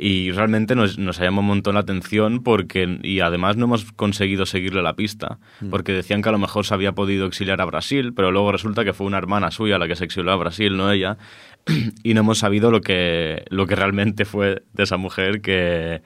[0.00, 3.90] Y realmente nos, nos ha llamado un montón la atención porque, y además no hemos
[3.90, 5.38] conseguido seguirle la pista,
[5.70, 8.84] porque decían que a lo mejor se había podido exiliar a Brasil, pero luego resulta
[8.84, 11.18] que fue una hermana suya la que se exilió a Brasil, no ella,
[12.04, 16.02] y no hemos sabido lo que, lo que realmente fue de esa mujer que,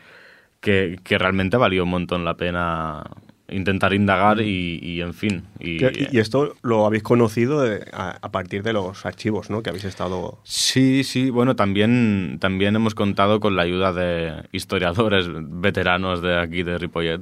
[0.60, 3.04] que, que realmente valió un montón la pena
[3.52, 5.42] intentar indagar y, y, en fin.
[5.60, 5.84] Y,
[6.18, 9.62] esto lo habéis conocido a, a partir de los archivos, ¿no?
[9.62, 10.38] Que habéis estado...
[10.44, 16.62] Sí, sí, bueno, también, también hemos contado con la ayuda de historiadores veteranos de aquí
[16.62, 17.20] de Ripollet.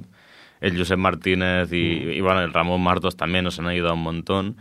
[0.60, 4.56] El Josep Martínez y, y, bueno, el Ramón Martos también nos han ayudado un montón.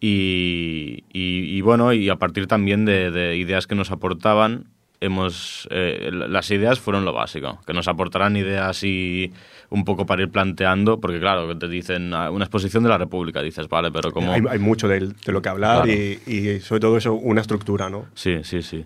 [0.00, 4.66] Y, y- y, bueno, y a partir también de, de ideas que nos aportaban,
[5.04, 9.32] hemos eh, las ideas fueron lo básico, que nos aportarán ideas y
[9.70, 12.98] un poco para ir planteando, porque claro, que te dicen ah, una exposición de la
[12.98, 14.32] República, dices, vale, pero como...
[14.32, 15.92] Hay, hay mucho de, de lo que hablar Claro.
[15.92, 18.06] y, y sobre todo eso, una estructura, ¿no?
[18.14, 18.84] Sí, sí, sí.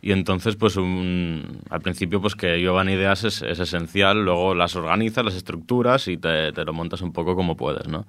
[0.00, 4.76] Y entonces, pues un- al principio, pues que llevan ideas es, es esencial, luego las
[4.76, 8.06] organizas, las estructuras y te, te lo montas un poco como puedes, ¿no?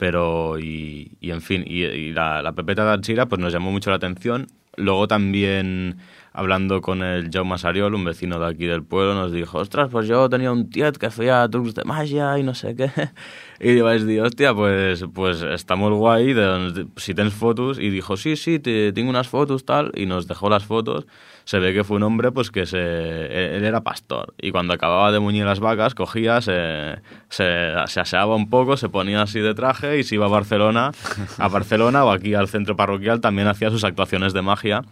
[0.00, 3.70] Pero, y, y en fin, y, y la, la Pepeta de Achira, pues nos llamó
[3.70, 4.46] mucho la atención.
[4.76, 5.98] Luego también,
[6.32, 10.08] hablando con el Jaume Sariol, un vecino de aquí del pueblo, nos dijo, ostras, pues
[10.08, 12.90] yo tenía un tiet que hacía trucs de magia y no sé qué.
[13.60, 14.22] Y yo vaig dir,
[14.54, 15.44] pues, pues
[15.76, 17.78] molt guai, doncs, si tens fotos.
[17.78, 19.92] Y dijo, sí, sí, te, tengo unas fotos, tal.
[19.94, 21.04] Y nos dejó las fotos.
[21.50, 22.78] Se ve que fue un hombre, pues que se,
[23.56, 24.34] él era pastor.
[24.40, 28.88] Y cuando acababa de muñir las vacas, cogía, se, se, se aseaba un poco, se
[28.88, 30.92] ponía así de traje y se iba a Barcelona,
[31.38, 34.82] a Barcelona o aquí al centro parroquial, también hacía sus actuaciones de magia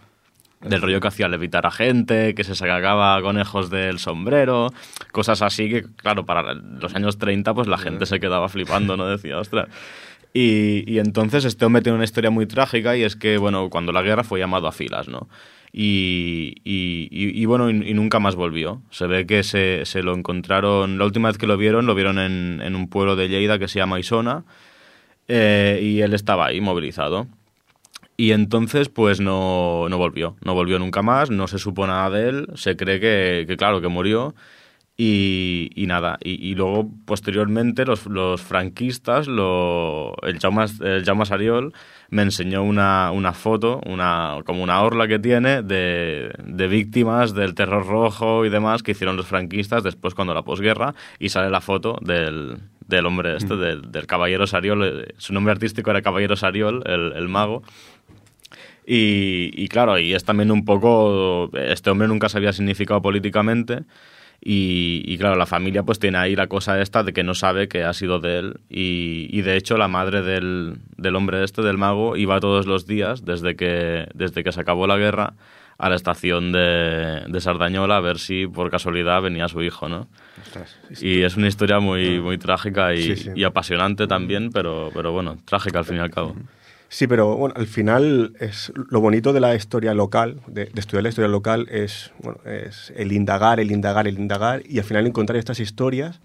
[0.61, 4.73] del rollo que hacía levitar a gente, que se sacaba conejos del sombrero,
[5.13, 9.07] cosas así que, claro, para los años 30 pues la gente se quedaba flipando, ¿no?
[9.07, 9.69] Decía, ostras.
[10.35, 13.93] Y, y entonces este hombre tiene una historia muy trágica y es que, bueno, cuando
[13.93, 15.29] la guerra fue llamado a filas, ¿no?
[15.73, 18.83] Y, y- y- y bueno, y, nunca más volvió.
[18.91, 22.19] Se ve que se, se lo encontraron, la última vez que lo vieron, lo vieron
[22.19, 24.45] en, en un pueblo de Lleida que se llama Isona
[25.29, 27.27] eh, y él estaba ahí movilizado.
[28.17, 30.37] Y entonces, pues no, no volvió.
[30.45, 32.49] No volvió nunca más, no se supo nada de él.
[32.55, 34.35] Se cree que, que, claro, que murió.
[35.01, 36.19] Y, y nada.
[36.25, 41.73] Y, y luego, posteriormente, los, los franquistas, lo, el, Jaume, el Jaume Sariol,
[42.11, 47.55] me enseñó una, una foto, una, como una orla que tiene, de, de víctimas del
[47.55, 50.97] terror rojo y demás que hicieron los franquistas después cuando la posguerra.
[51.21, 52.59] Y sale la foto del,
[52.89, 54.83] del hombre este, del, del caballero Sariol.
[54.83, 57.63] eh, Su nombre artístico era Caballero Sariol, el, el mago.
[58.85, 63.85] Y, y claro, y es también un poco, este hombre nunca se había significado políticamente
[64.41, 67.69] y, y claro, la familia pues tiene ahí la cosa esta de que no sabe
[67.69, 71.63] que ha sido de él y, y de hecho la madre del, del hombre este,
[71.63, 75.35] del mago, iba todos los días desde que, desde que se acabó la guerra
[75.77, 80.09] a la estación de, de Sardañola a ver si por casualidad venía su hijo, ¿no?
[81.01, 83.31] Y es una historia muy, muy trágica y, Sí, sí.
[83.37, 86.35] y apasionante también, pero, pero bueno, trágica al fin y al cabo.
[86.91, 91.03] Sí, pero bueno, al final es lo bonito de la historia local, de, de estudiar
[91.03, 95.07] la historia local, es, bueno, es el indagar, el indagar, el indagar, y al final
[95.07, 96.21] encontrar estas historias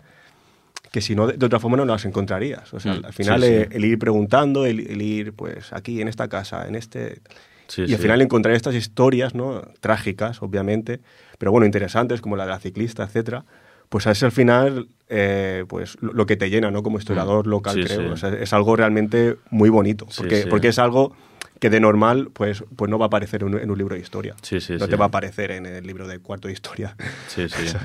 [0.91, 2.71] que si no, de, de otra forma no las encontrarías.
[2.73, 3.67] O sea, Mm, al final sí, sí.
[3.71, 7.19] el ir preguntando, el, el ir, pues, aquí, en esta casa, en este...
[7.67, 9.61] Sí, y al final encontrar estas historias, ¿no?
[9.79, 10.99] Trágicas, obviamente,
[11.39, 13.45] pero bueno, interesantes, como la de la ciclista, etcétera,
[13.93, 16.81] pues es al final eh, pues lo, que te llena, ¿no?
[16.81, 17.81] Como historiador local, Mm.
[17.81, 17.99] Sí, creo.
[18.01, 18.07] sí.
[18.07, 20.47] O sea, es algo realmente muy bonito, porque, sí.
[20.49, 21.15] porque es algo
[21.59, 24.35] que de normal pues, pues no va a aparecer en un, libro de historia.
[24.41, 26.95] Sí, sí, no te va a aparecer en el libro de cuarto de historia.
[27.27, 27.55] Sí, sí.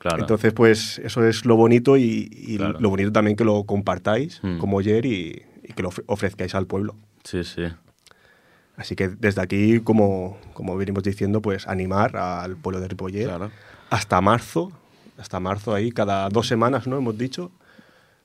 [0.00, 0.18] Claro.
[0.20, 2.78] Entonces, pues eso es lo bonito y, y Claro.
[2.78, 4.58] lo bonito también que lo compartáis Mm.
[4.58, 6.94] como ayer y, y que lo ofre- ofrezcáis al pueblo.
[7.24, 7.62] sí, sí.
[8.76, 13.50] Así que desde aquí, como, como venimos diciendo, pues animar al pueblo de Ripollet Claro.
[13.90, 14.70] hasta marzo,
[15.18, 16.96] hasta marzo ahí, cada dos semanas, ¿no?
[16.98, 17.50] Hemos dicho.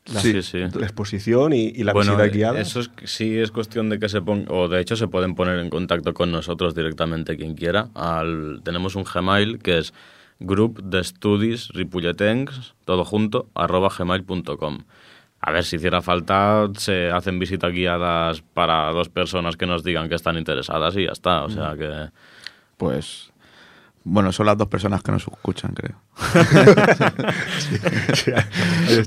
[0.06, 0.60] La, Sí, sí.
[0.60, 2.60] la exposición y, y la bueno, visita guiada.
[2.60, 5.60] eso es, sí es cuestión de que se pongan, o de hecho se pueden poner
[5.60, 7.88] en contacto con nosotros directamente quien quiera.
[7.96, 9.94] Al, tenemos un Gmail que es
[10.40, 14.80] group de estudis ripolletencs, todo junto, arroba gmail.com.
[15.40, 20.08] A ver, si hiciera falta, se hacen visitas guiadas para dos personas que nos digan
[20.08, 21.44] que están interesadas y ya está.
[21.44, 22.10] O sea que...
[22.78, 23.33] Pues.
[24.06, 25.96] Bueno, son las dos personas que nos escuchan, creo.
[28.36, 29.04] Ahí.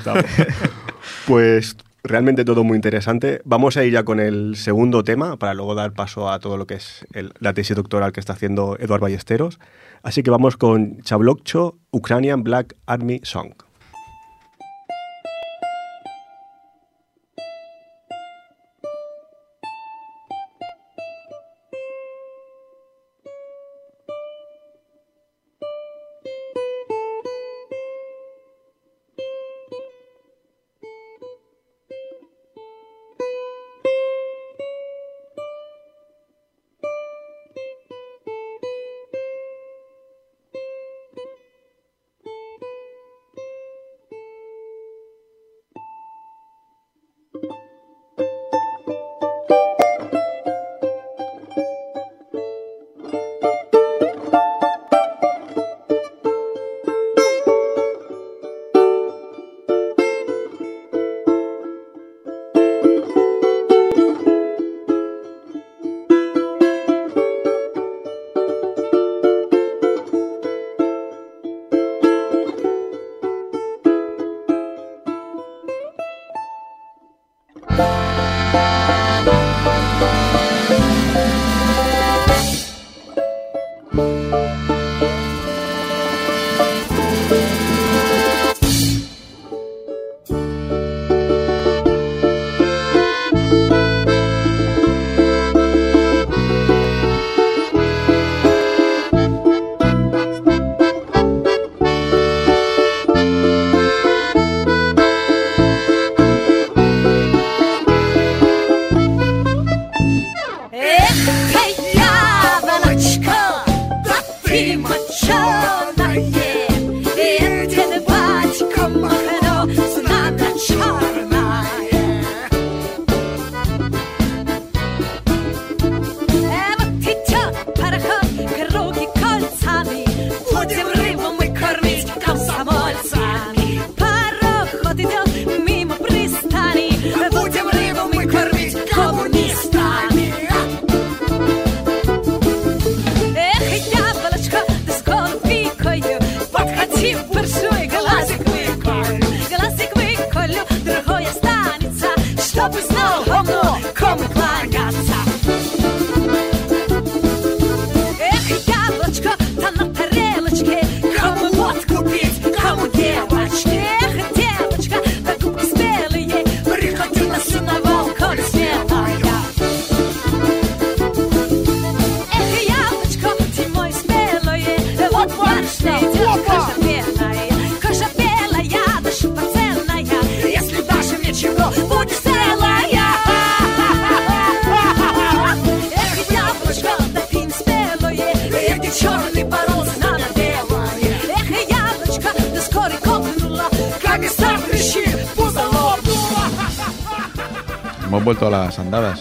[1.26, 3.40] Pues realmente todo muy interesante.
[3.44, 6.66] Vamos a ir ya con el segundo tema para luego dar paso a todo lo
[6.66, 9.58] que es el- la tesis doctoral que está haciendo Eduard Ballesteros.
[10.02, 13.52] Así que vamos con Chablokcho, Ukrainian Black Army Song.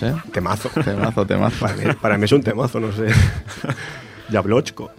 [0.02, 0.14] ¿Eh?
[0.32, 0.70] Temazo.
[0.70, 1.60] Temazo, temazo.
[1.60, 3.08] Para mí, para mí es un temazo, no sé.
[4.30, 4.92] Yablochko.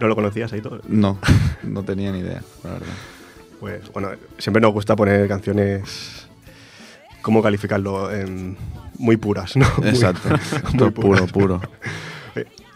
[0.00, 0.80] ¿No lo conocías ahí todo?
[0.88, 1.18] No,
[1.62, 2.86] no tenía ni idea, la verdad.
[3.60, 6.26] Pues bueno, siempre nos gusta poner canciones.
[7.20, 8.10] ¿Cómo calificarlo?
[8.10, 8.56] Em,
[8.98, 9.66] muy puras, ¿no?
[9.84, 10.30] Exacto.
[10.72, 11.32] muy puro, puras.
[11.32, 11.60] puro.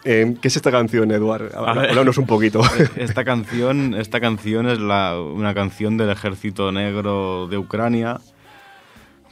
[0.06, 1.54] Em, ¿Qué es esta canción, Eduard?
[1.54, 2.60] Háblanos un poquito.
[2.94, 8.20] Esta canción, esta canción es la, una canción del ejército negro de Ucrania.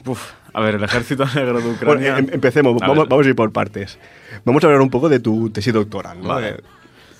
[0.03, 2.17] Uf, a ver, el ejército negro de Bueno, Ucrania.
[2.17, 3.97] em- empecemos, A vamos, vamos a ir por partes.
[4.45, 6.29] Vamos a hablar un poco de tu tesis doctoral, ¿no?
[6.29, 6.57] Vale.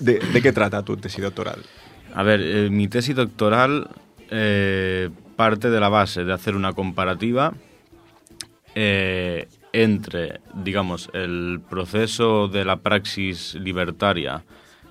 [0.00, 1.60] De, de qué trata tu tesis doctoral?
[2.14, 3.88] A ver, eh, mi tesis doctoral
[4.30, 7.52] eh, parte de la base de hacer una comparativa
[8.74, 14.44] eh, entre, digamos, el proceso de la praxis libertaria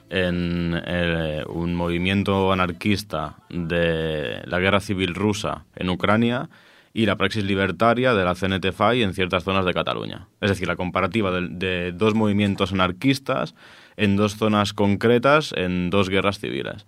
[0.10, 6.50] en eh, un movimiento anarquista de la guerra civil rusa en Ucrania
[6.94, 10.28] y la praxis libertaria de la CNT-FAI en ciertas zonas de Cataluña.
[10.42, 13.56] Es decir, la comparativa de, de dos movimientos anarquistas
[13.98, 16.86] en dos zonas concretas en dos guerras civiles.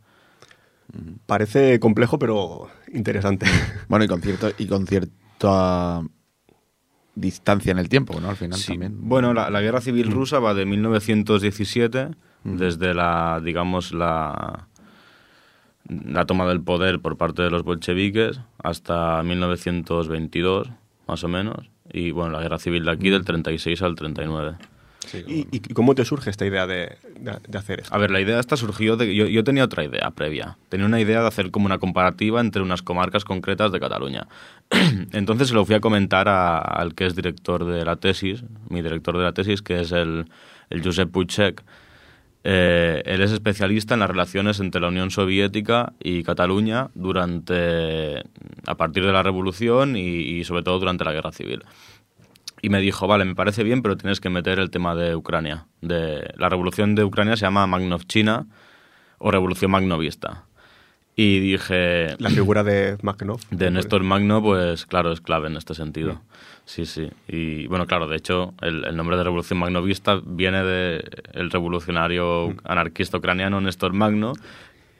[1.25, 3.47] Parece complejo, pero interesante.
[3.89, 6.01] Bueno, y con, cierto, y con cierta
[7.15, 8.29] distancia en el tiempo, ¿no?
[8.29, 8.67] Al final Sí.
[8.73, 8.95] también.
[9.07, 12.09] Bueno, la, la guerra civil rusa va de 1917,
[12.43, 14.67] desde la, digamos, la,
[15.87, 20.69] la toma del poder por parte de los bolcheviques hasta 1922,
[21.07, 21.69] más o menos.
[21.91, 24.55] Y bueno, la guerra civil de aquí del 36 al 39.
[25.27, 27.93] ¿Y, y cómo te surge esta idea de, de- de hacer esto?
[27.93, 29.13] A ver, la idea esta surgió de...
[29.15, 30.57] Yo, yo tenía otra idea previa.
[30.69, 34.27] Tenía una idea de hacer como una comparativa entre unas comarcas concretas de Cataluña.
[35.13, 38.81] Entonces se lo fui a comentar a- al que es director de la tesis, mi
[38.81, 40.25] director de la tesis, que es el,
[40.71, 41.63] el Josep Puigdec.
[42.47, 48.23] Eh, él es especialista en las relaciones entre la Unión Soviética y Cataluña durante...
[48.67, 51.63] a partir de la Revolución y, y sobre todo durante la Guerra Civil
[52.65, 55.67] y me dijo, vale, me parece bien, pero tienes que meter el tema de Ucrania.
[55.81, 58.47] De, la revolución de Ucrania se llama Magnovchina
[59.19, 60.45] o Revolución Magnovista.
[61.15, 63.37] Y dije, La figura de Makhno.
[63.51, 66.13] de Néstor Magno, pues claro, es clave en este sentido.
[66.13, 66.17] Sí,
[66.85, 67.09] sí.
[67.27, 73.17] Y bueno, claro, de hecho, el, el nombre de Revolución Magnovista viene del revolucionario anarquista
[73.17, 74.33] ucraniano Néstor Magno,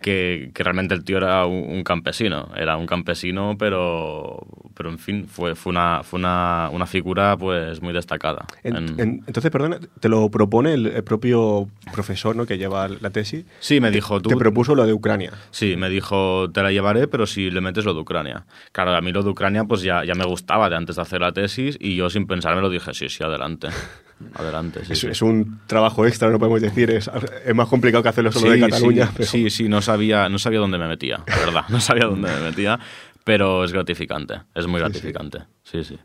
[0.05, 2.49] que, que realmente el tío era un, un campesino.
[2.55, 7.81] Era un campesino, pero, pero en fin, fue, fue, una, fue una, una figura pues
[7.81, 8.45] muy destacada.
[8.63, 12.45] En- en- en- entonces, perdona, te lo propone el, el propio profesor ¿no?
[12.45, 13.45] que lleva la tesis.
[13.59, 14.29] Sí, me dijo tú.
[14.29, 15.31] Te propuso lo de Ucrania.
[15.49, 18.45] Sí, me dijo, te la llevaré, pero si le metes lo de Ucrania.
[18.73, 21.21] Claro, a mí lo de Ucrania pues ya, ya me gustaba de antes de hacer
[21.21, 23.69] la tesis y yo sin pensarme lo dije, sí, sí, adelante.
[24.35, 25.07] Adelante, sí, es, sí.
[25.07, 26.89] es un trabajo extra, no podemos decir.
[26.91, 27.09] Es,
[27.45, 29.05] es más complicado que hacerlo solo Sí, de Cataluña.
[29.07, 31.61] sí, pero- sí, sí, no sabía, no sabía dónde me metía, la verdad.
[31.69, 32.79] No sabía dónde me metía,
[33.23, 35.39] pero es gratificante, es muy gratificante.
[35.63, 35.99] Sí, sí.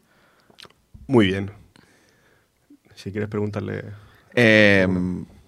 [1.07, 1.51] Muy bien.
[2.95, 3.85] Si quieres preguntarle.
[4.35, 4.87] Eh,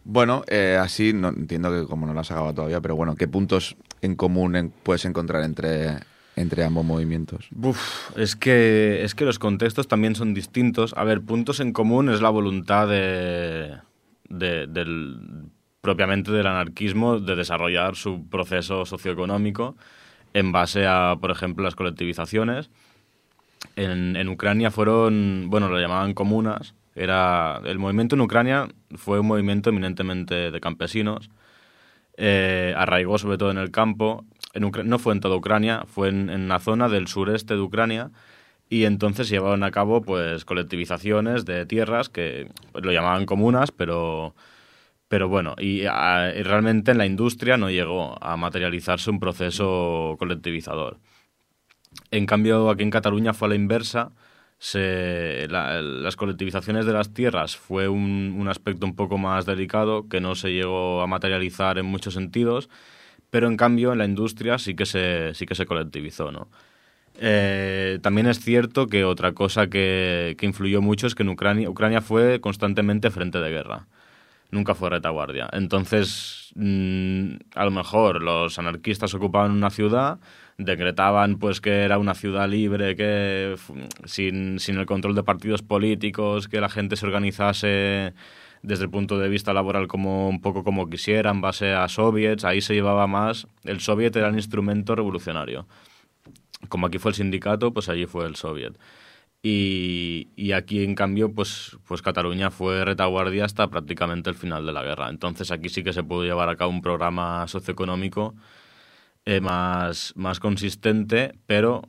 [0.05, 3.29] bueno, eh, así no, entiendo que como no lo has acabado todavía, pero bueno, ¿qué
[3.29, 5.99] puntos en común en- puedes encontrar entre,
[6.37, 7.49] entre ambos movimientos?
[8.17, 10.95] Es que, es que los contextos también son distintos.
[10.97, 13.77] A ver, puntos en común es la voluntad de,
[14.29, 15.19] de- del,
[15.81, 19.77] propiamente del anarquismo de desarrollar su proceso socioeconómico
[20.35, 22.71] en base a, por ejemplo, las colectivizaciones.
[23.77, 26.75] En, en Ucrania fueron, bueno, lo llamaban comunas.
[26.95, 31.31] Era, el movimiento en Ucrania fue un movimiento eminentemente de campesinos
[32.19, 34.25] eh, arraigó sobre todo en el campo.
[34.55, 38.11] No fue en toda Ucrania, fue en, en una zona del sureste de Ucrania
[38.69, 44.35] y entonces se llevaron a cabo pues colectivizaciones de tierras que lo llamaban comunas, pero
[45.09, 51.01] pero bueno, y, realmente en la industria no llegó a materializarse un proceso colectivizador.
[52.11, 54.13] En cambio, aquí en Cataluña fue a la inversa.
[54.75, 60.21] La- las colectivizaciones de las tierras fue un, un aspecto un poco más delicado que
[60.21, 62.71] no se llegó a materializar en muchos sentidos,
[63.33, 66.31] pero en cambio en la industria sí que se, sí que se colectivizó.
[66.31, 66.49] ¿no?
[67.17, 71.71] Eh, también es cierto que otra cosa que, que influyó mucho es que en Ucrania,
[71.71, 73.87] Ucrania fue constantemente frente de guerra
[74.53, 75.49] nunca fue retaguardia.
[75.53, 80.21] Entonces, mm, a lo mejor los anarquistas ocupaban una ciudad,
[80.59, 83.57] decretaban pues que era una ciudad libre, que
[84.05, 88.13] sin, sin el control de partidos políticos, que la gente se organizase
[88.63, 92.45] desde el punto de vista laboral como un poco como quisiera, en base a soviets,
[92.45, 95.67] ahí se llevaba más, el soviet era el instrumento revolucionario.
[96.69, 98.79] Como aquí fue el sindicato, pues allí fue el soviet.
[99.43, 104.73] Y, y aquí, en cambio, pues, pues Cataluña fue retaguardia hasta prácticamente el final de
[104.73, 105.11] la guerra.
[105.11, 108.37] Entonces aquí sí que se pudo llevar a cabo un programa socioeconómico
[109.25, 111.83] eh, más, más consistente, pero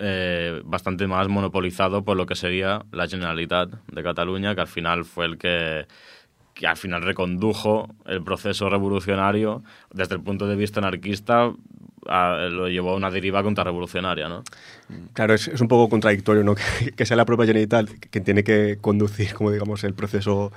[0.00, 5.04] eh, bastante más monopolizado por lo que sería la Generalitat de Cataluña, que al final
[5.04, 5.86] fue el que,
[6.54, 11.52] que al final recondujo el proceso revolucionario desde el punto de vista anarquista,
[12.08, 14.42] a- lo llevó a una deriva contrarrevolucionaria, ¿no?
[15.12, 16.54] Claro, es, es un poco contradictorio, ¿no?
[16.80, 20.50] Que, que sea la propia Generalitat quien tiene que conducir, como digamos, el proceso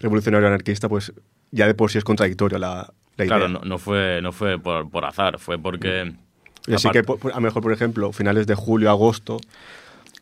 [0.00, 1.12] revolucionario anarquista, pues
[1.50, 3.36] ya de por sí es contradictorio la, la idea.
[3.36, 6.14] Claro, no, no fue, no fue por, por azar, fue porque...
[6.68, 9.38] Y así que, por- a lo mejor, por ejemplo, finales de julio, agosto,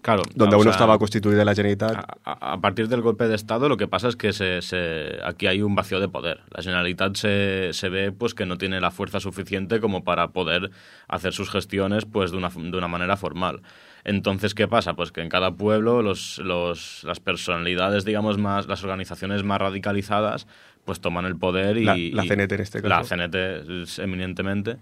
[0.03, 3.77] Claro, donde aún no estaba constituida la Generalitat, a, partir del golpe de Estado lo
[3.77, 6.43] que pasa es que se, se- aquí hay un vacío de poder.
[6.51, 10.71] La Generalitat se, se ve pues que no tiene la fuerza suficiente como para poder
[11.09, 13.63] hacer sus gestiones pues de una, de una manera formal.
[14.05, 14.95] Entonces, ¿qué pasa?
[14.95, 20.47] Pues que en cada pueblo los, los- las personalidades, digamos, más, las organizaciones más radicalizadas,
[20.85, 21.85] pues toman el poder y...
[21.85, 22.89] La- la CNT en este caso.
[23.17, 23.35] La CNT
[23.83, 24.77] es eminentemente,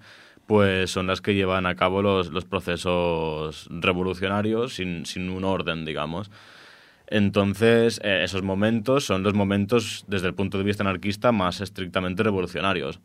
[0.46, 5.84] pues son las que llevan a cabo los, los procesos revolucionarios sin, sin un orden,
[5.84, 6.30] digamos.
[7.06, 12.22] Entonces, eh, esos momentos son los momentos, desde el punto de vista anarquista, más estrictamente
[12.22, 13.00] revolucionarios.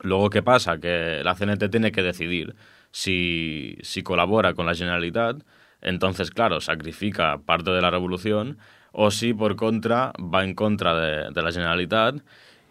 [0.00, 0.78] Luego, ¿qué pasa?
[0.78, 2.54] Que la CNT tiene que decidir
[2.90, 5.42] si, si colabora con la Generalitat,
[5.80, 8.58] entonces, claro, sacrifica parte de la revolución,
[8.92, 12.16] o si, por contra, va en contra de, de la Generalitat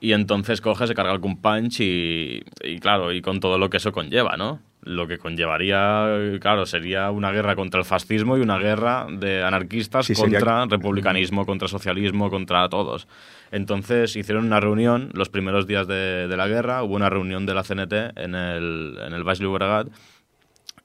[0.03, 3.77] y entonces coge, se carga el punch y, y, claro, y con todo lo que
[3.77, 4.59] eso conlleva, ¿no?
[4.81, 10.05] Lo que conllevaría, claro, sería una guerra contra el fascismo y una guerra de anarquistas
[10.05, 13.07] Sí, sería- contra republicanismo, contra socialismo, contra todos.
[13.49, 17.53] Entonces hicieron una reunión los primeros días de, de la guerra, hubo una reunión de
[17.53, 19.39] la CNT en el, en el Baix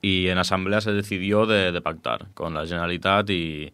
[0.01, 3.73] y en asamblea se decidió de, de pactar con la Generalitat y,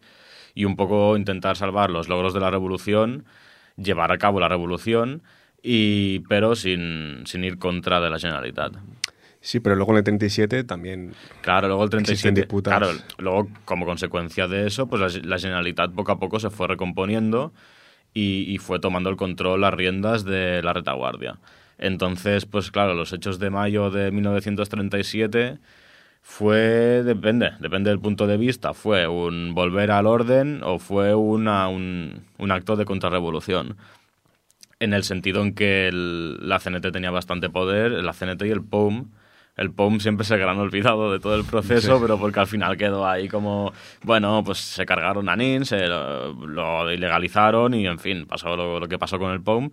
[0.55, 3.25] y un poco intentar salvar los logros de la revolución,
[3.77, 5.23] llevar a cabo la revolución,
[5.61, 8.73] y, pero sin, sin ir contra de la Generalitat.
[9.41, 12.41] sí, pero luego en el 37 también Claro, luego el Existen 37...
[12.41, 12.77] disputas.
[12.77, 16.67] Claro, luego como consecuencia de eso, pues la, la Generalitat poco a poco se fue
[16.67, 17.51] recomponiendo
[18.13, 21.39] y, y fue tomando el control, las riendas de la retaguardia.
[21.77, 25.57] Entonces, pues claro, los hechos de mayo de 1937
[26.27, 31.67] fue, depende, depende del punto de vista, fue un volver al orden o fue una,
[31.67, 33.77] un, un acto de contrarrevolución.
[34.79, 38.63] En el sentido en que el- la CNT tenía bastante poder, la CNT y el
[38.63, 39.11] POUM.
[39.55, 42.75] El POUM siempre es el gran olvidado de todo el proceso, pero porque al final
[42.75, 43.71] quedó ahí como,
[44.01, 48.79] bueno, pues se cargaron a NIN, se lo, lo ilegalizaron y en fin, pasó lo,
[48.79, 49.69] lo que pasó con el POUM.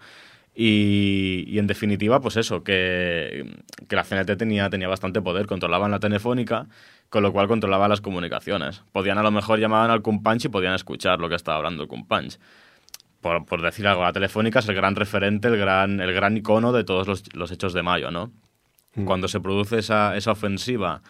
[0.55, 3.57] Y, y en definitiva, pues eso, que,
[3.89, 6.67] que la CNT tenía, tenía bastante poder, controlaban la telefónica,
[7.09, 8.83] con lo cual controlaban las comunicaciones.
[8.93, 11.89] Podían a lo mejor llamaban al Cumpanch y podían escuchar lo que estaba hablando el
[11.89, 12.39] Cumpanch.
[13.21, 16.73] Por, por decir algo, la telefónica es el gran referente, el gran, el gran icono
[16.73, 18.33] de todos los, los hechos de mayo, ¿no?
[19.07, 21.01] Cuando se produce esa, esa ofensiva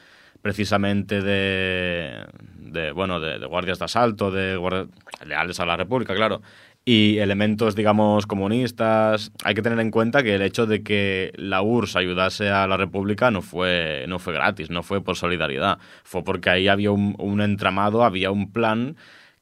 [0.40, 2.26] precisamente de,
[2.58, 4.88] de bueno de, de guardias de asalto, de guardias
[5.24, 6.42] leales a la República, claro,
[6.84, 9.32] y elementos, digamos, comunistas.
[9.44, 12.76] Hay que tener en cuenta que el hecho de que la URSS ayudase a la
[12.76, 15.78] República no fue, no fue gratis, no fue por solidaridad.
[16.02, 18.96] Fue porque ahí había un, un entramado, había un plan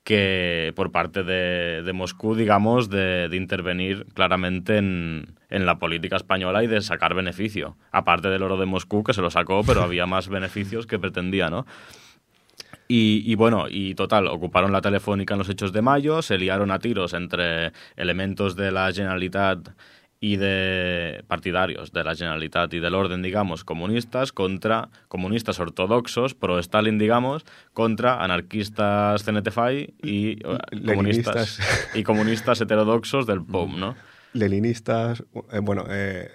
[0.05, 6.65] que por parte de, de Moscú, digamos, de, intervenir claramente en, en la política española
[6.65, 7.77] y de sacar beneficio.
[7.93, 11.51] Aparte del oro de Moscú, que se lo sacó, pero había más beneficios que pretendía,
[11.51, 11.67] ¿no?
[12.93, 16.73] Y, y bueno, y total, ocuparon la telefónica en los hechos de mayo, se liaron
[16.73, 19.69] a tiros entre elementos de la Generalitat
[20.19, 26.99] y de partidarios de la Generalitat y del orden, digamos, comunistas contra comunistas ortodoxos, pro-Stalin,
[26.99, 31.61] digamos, contra anarquistas CNTFI y comunistas, Leninistas.
[31.95, 33.95] y comunistas heterodoxos del POUM, ¿no?
[34.33, 35.23] leninistas,
[35.53, 36.29] eh, bueno, eh,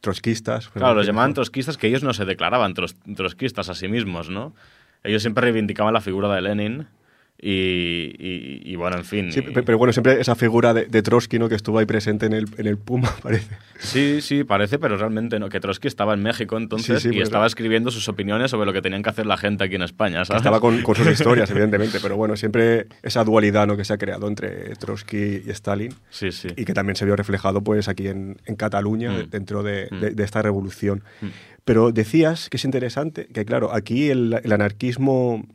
[0.00, 0.68] trotskistas.
[0.70, 4.54] Claro, los llamaban trotskistas que ellos no se declaraban tros- trotskistas a sí mismos, ¿no?
[5.02, 6.86] Ellos siempre reivindicaban la figura de Lenin
[7.42, 9.32] y, y- y, bueno, en fin.
[9.32, 11.48] Sí, pero bueno, siempre esa figura de, de Trotsky, ¿no?
[11.48, 13.56] Que estuvo ahí presente en el, en el Puma, parece.
[13.78, 15.48] Sí, sí, parece, pero realmente no.
[15.48, 18.72] Que Trotsky estaba en México entonces Sí, sí, y estaba escribiendo sus opiniones sobre lo
[18.72, 20.40] que tenían que hacer la gente aquí en España, ¿sabes?
[20.40, 23.76] Estaba con, con sus historias, evidentemente, pero bueno, siempre esa dualidad ¿no?
[23.76, 26.48] que se ha creado entre Trotsky y Stalin Sí, sí.
[26.56, 29.30] y que también se vio reflejado pues aquí en, en Cataluña Mm.
[29.30, 30.00] dentro de, Mm.
[30.00, 31.02] de- de esta revolución.
[31.20, 31.26] Mm.
[31.64, 35.46] Pero decías que es interesante que, claro, aquí el, el anarquismo,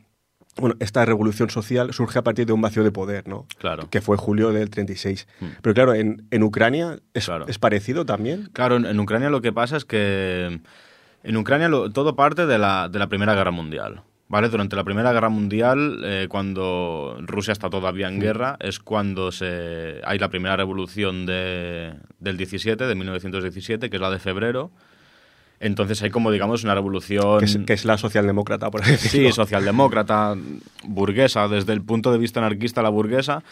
[0.56, 3.46] bueno, esta revolución social surge a partir de un vacío de poder, ¿no?
[3.58, 3.88] Claro.
[3.90, 5.26] Que fue julio del 36.
[5.40, 5.44] Mm.
[5.62, 7.44] Pero claro, en, en Ucrania es, Claro.
[7.48, 8.48] es parecido también.
[8.52, 10.60] Claro, en, en Ucrania lo que pasa es que
[11.22, 14.02] en Ucrania lo- todo parte de la, de la Primera Guerra Mundial.
[14.28, 14.48] ¿Vale?
[14.48, 20.00] Durante la Primera Guerra Mundial, eh, cuando Rusia está todavía en guerra, es cuando se,
[20.04, 24.72] hay la primera revolución de, del 17, de 1917, que es la de febrero,
[25.60, 27.38] Entonces hay como, digamos, una revolución...
[27.38, 29.28] Que es, que es la socialdemócrata, por decirlo.
[29.28, 30.34] Sí, socialdemócrata,
[30.84, 33.42] burguesa, desde el punto de vista anarquista la burguesa.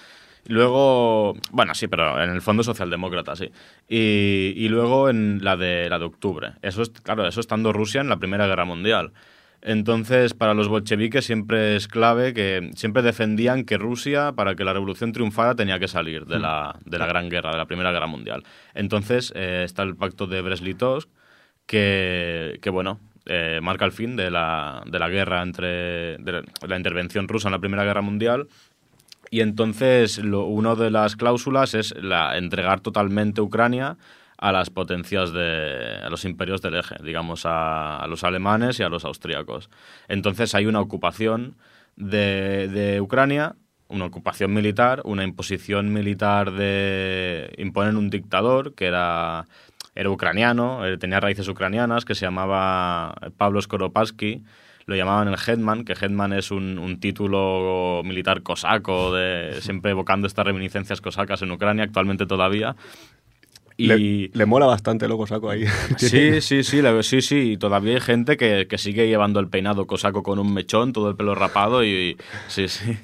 [0.47, 3.51] Luego, bueno, sí, pero en el fondo socialdemócrata, sí.
[3.89, 6.53] Y, y luego en la de, la de octubre.
[6.61, 9.13] Eso es, claro, eso estando Rusia en la Primera Guerra Mundial.
[9.63, 14.75] Entonces, para los bolcheviques siempre es clave que siempre defendían que Rusia, para que la
[14.75, 18.07] revolución triunfara, tenía que salir de la, de la Gran Guerra, de la Primera Guerra
[18.07, 18.45] Mundial.
[18.75, 21.09] Entonces, eh, está el pacto de Brest-Litovsk,
[21.67, 27.49] que, bueno, eh, marca el fin de la, de la guerra entre la, intervención rusa
[27.49, 28.49] en la Primera Guerra Mundial
[29.31, 33.97] y entonces lo, una de las cláusulas es la, entregar totalmente Ucrania
[34.37, 38.83] a las potencias de a los imperios del eje, digamos a, a los alemanes y
[38.83, 39.71] a los austríacos.
[40.09, 41.57] Entonces hay una ocupación
[41.97, 43.57] de, de Ucrania,
[43.89, 49.47] una ocupación militar, una imposición militar de imponen un dictador que era
[49.95, 54.43] era ucraniano, eh, tenía raíces ucranianas, que se llamaba Pablo Skoropadsky,
[54.87, 60.27] lo llamaban el Hetman, que Hetman es un, un título militar cosaco, de, siempre evocando
[60.27, 62.77] estas reminiscencias cosacas en Ucrania, actualmente todavía.
[63.77, 63.89] Y...
[63.89, 65.65] Le, le, mola bastante lo cosaco ahí.
[65.97, 67.53] Sí, sí, sí, sí, sí.
[67.53, 71.11] Y todavía hay gente que, que, sigue llevando el peinado cosaco con un mechón, todo
[71.11, 72.17] el pelo rapado y, y
[72.47, 72.97] sí, sí.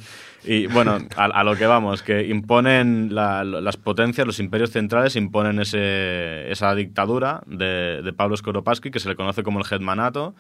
[0.43, 5.61] Y bueno, a, lo que vamos, que imponen la, las potencias, los imperios centrales imponen
[5.61, 10.35] ese, esa dictadura de, de Pablo Skoropadsky, que se le conoce como el Hetmanato.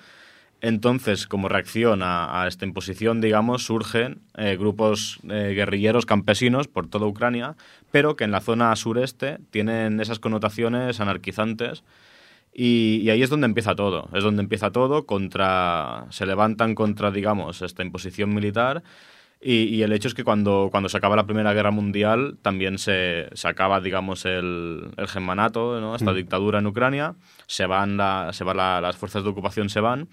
[0.62, 6.86] Entonces, como reacción a, a esta imposición, digamos, surgen eh, grupos eh, guerrilleros campesinos por
[6.86, 7.56] toda Ucrania,
[7.90, 11.82] pero que en la zona sureste tienen esas connotaciones anarquizantes.
[12.52, 17.10] Y, y, ahí es donde empieza todo, es donde empieza todo, contra, se levantan contra,
[17.10, 18.82] digamos, esta imposición militar
[19.40, 22.78] y, y, el hecho es que cuando, cuando se acaba la Primera Guerra Mundial también
[22.78, 25.96] se, se acaba, digamos, el, el germanato, ¿no?
[25.96, 26.16] esta mm.
[26.16, 27.14] dictadura en Ucrania,
[27.46, 30.08] se van, la, se van la, las fuerzas de ocupación se van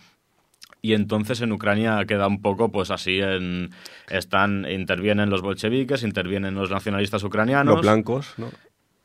[0.81, 3.71] y entonces en Ucrania queda un poco pues así en
[4.09, 8.49] están intervienen los bolcheviques intervienen los nacionalistas ucranianos los blancos no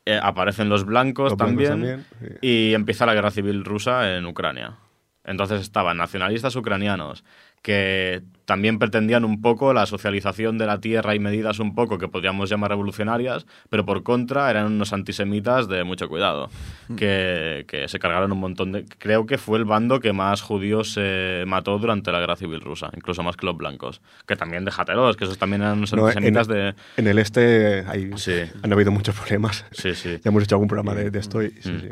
[0.05, 2.47] eh, aparecen los blancos los también, blancos también sí.
[2.47, 4.77] y empieza la guerra civil rusa en Ucrania
[5.23, 7.23] entonces estaban nacionalistas ucranianos
[7.63, 12.09] que también pretendían un poco la socialización de la tierra y medidas un poco que
[12.09, 16.49] podríamos llamar revolucionarias, pero por contra eran unos antisemitas de mucho cuidado,
[16.97, 18.83] que, que se cargaron un montón de...
[18.97, 22.89] Creo que fue el bando que más judíos se mató durante la guerra civil rusa,
[22.97, 26.49] incluso más que los blancos, que también déjatelos, que esos también eran unos no, antisemitas
[26.49, 26.75] en, de...
[26.97, 28.41] En el este hay, sí.
[28.61, 29.65] han habido muchos problemas.
[29.71, 30.19] Sí, sí.
[30.21, 31.79] Ya hemos hecho algún programa de, de esto y, sí, Mm.
[31.79, 31.87] sí.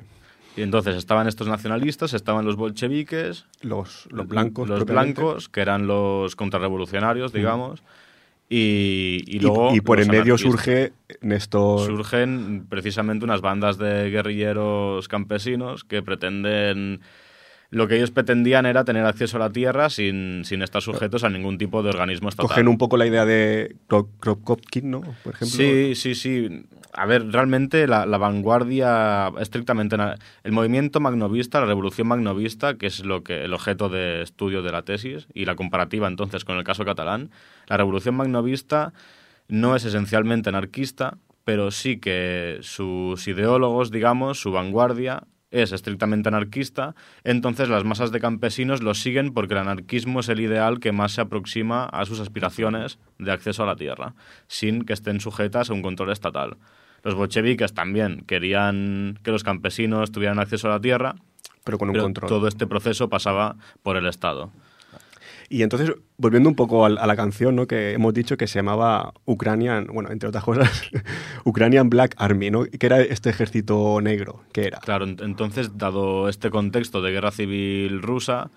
[0.58, 5.88] Y entonces estaban estos nacionalistas, estaban los bolcheviques, los, los blancos, los blancos, que eran
[5.88, 7.84] los contrarrevolucionarios, digamos,
[8.54, 9.72] y, y, luego...
[9.74, 10.92] Y, y por en medio surge
[11.22, 11.86] Néstor...
[11.86, 17.00] Surgen precisamente unas bandas de guerrilleros campesinos que pretenden...
[17.72, 21.30] Lo que ellos pretendían era tener acceso a la tierra sin, sin estar sujetos a
[21.30, 22.50] ningún tipo de organismo estatal.
[22.50, 23.78] Cogen un poco la idea de
[24.20, 25.02] Kropotkin, ¿no?
[25.24, 25.48] Por ejemplo.
[25.48, 26.66] Sí, sí, sí.
[26.92, 29.96] A ver, realmente la, la, vanguardia estrictamente
[30.44, 34.74] el movimiento magnovista, la revolución magnovista, que es lo que el objeto de estudio de
[34.74, 37.32] la tesis y la comparativa entonces con el caso catalán,
[37.68, 38.92] la revolución magnovista
[39.48, 46.96] no es esencialmente anarquista, pero sí que sus ideólogos, digamos, su vanguardia es estrictamente anarquista,
[47.24, 51.12] entonces las masas de campesinos lo siguen porque el anarquismo es el ideal que más
[51.12, 54.16] se aproxima a sus aspiraciones de acceso a la tierra,
[54.48, 56.58] sin que estén sujetas a un control estatal.
[57.04, 61.16] Los bolcheviques también querían que los campesinos tuvieran acceso a la tierra,
[61.64, 62.30] pero con un pero control.
[62.30, 64.52] Todo este proceso pasaba por el Estado.
[65.52, 67.68] Y entonces, volviendo un poco a, la canción, ¿no?
[67.68, 70.70] Que hemos dicho que se llamaba Ucranian, bueno, entre otras cosas,
[71.44, 72.64] Ukrainian Black Army, ¿no?
[72.64, 74.80] Que era este ejército negro, que era.
[74.80, 78.50] Claro, entonces, dado este contexto de guerra civil rusa,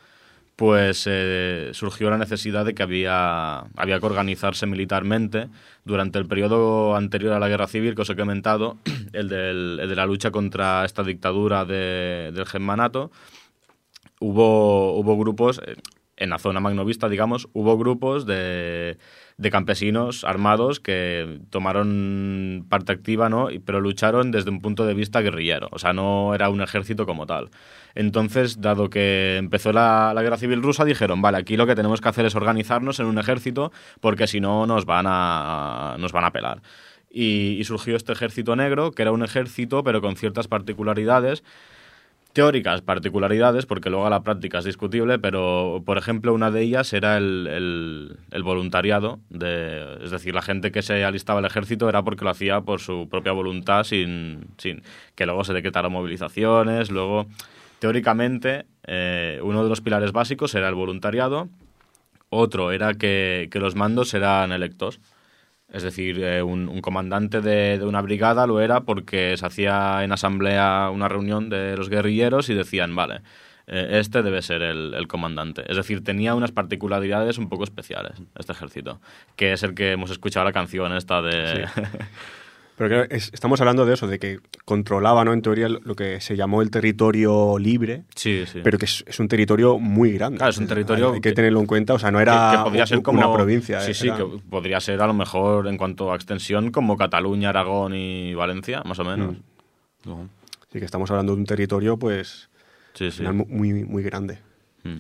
[0.55, 5.49] pues eh, surgió la necesidad de que había, había que organizarse militarmente.
[5.85, 8.79] Durante el periodo anterior a la guerra civil que os he comentado,
[9.13, 13.11] el, del, el de la lucha contra esta dictadura de, del germanato,
[14.21, 15.61] hubo, hubo grupos,
[16.17, 18.99] en la zona magnovista, digamos, hubo grupos de,
[19.37, 23.49] de, campesinos armados que tomaron parte activa, ¿no?
[23.65, 27.27] Pero lucharon desde un punto de vista guerrillero, o sea, no era un ejército como
[27.27, 27.51] tal.
[27.95, 32.01] Entonces, dado que empezó la, la, guerra civil rusa, dijeron, vale, aquí lo que tenemos
[32.01, 36.25] que hacer es organizarnos en un ejército porque si no nos van a, nos van
[36.25, 36.63] a pelar.
[37.11, 41.45] Y, y surgió este ejército negro, que era un ejército, pero con ciertas particularidades
[42.35, 46.93] teóricas particularidades, porque luego a la práctica es discutible, pero por ejemplo una de ellas
[46.93, 52.25] era el, el, voluntariado, es decir, la gente que se alistaba al ejército era porque
[52.25, 54.83] lo hacía por su propia voluntad, sin, sin
[55.15, 57.27] que luego se decretaran movilizaciones, luego
[57.79, 61.49] teóricamente, eh, uno de los pilares básicos era el voluntariado,
[62.31, 64.99] otro era que, que los mandos eran electos.
[65.75, 70.05] Es decir, eh, un, un comandante de, de una brigada lo era porque se hacía
[70.05, 73.23] en asamblea una reunión de los guerrilleros y decían, vale,
[73.67, 75.65] eh, este debe ser el, el comandante.
[75.69, 79.01] Es decir, tenía unas particularidades un poco especiales, este ejército,
[79.35, 81.67] que es el que hemos escuchado la canción esta de...
[82.77, 85.33] Pero claro, es- estamos hablando de eso, de que controlaba, ¿no?
[85.33, 88.61] En teoría, lo que se llamó el territorio libre, sí, sí.
[88.65, 90.39] pero que es, es un territorio muy grande.
[90.39, 91.95] Claro, es un territorio Hay, hay que, que- tenerlo en cuenta.
[91.95, 93.81] O sea, no era que, que podría ser como una provincia.
[93.81, 97.51] Sí, sí, era- que podría ser a lo mejor en cuanto a extensión como Cataluña,
[97.51, 99.37] Aragón y Valencia, más o menos.
[100.05, 100.25] Mm.
[100.73, 102.49] Sí, que estamos hablando de un territorio, pues,
[102.95, 103.23] Sí, sí.
[103.23, 104.39] muy, muy grande.
[104.83, 104.97] Mm.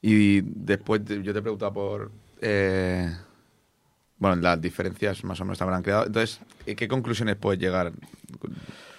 [0.00, 2.10] Y después yo te he preguntado por...
[2.40, 3.14] eh,
[4.18, 6.06] bueno, las diferencias más o menos habrán quedado.
[6.06, 6.40] Entonces,
[6.76, 7.92] ¿qué conclusiones puedes llegar
[8.38, 8.54] con,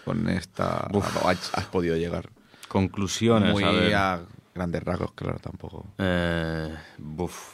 [0.05, 0.87] con esta...
[0.93, 2.29] o has, has podido llegar?
[2.67, 3.95] Conclusiones, Muy a ver.
[3.95, 4.19] a
[4.53, 5.85] grandes rasgos, claro, tampoco.
[5.97, 7.53] Eh, buf.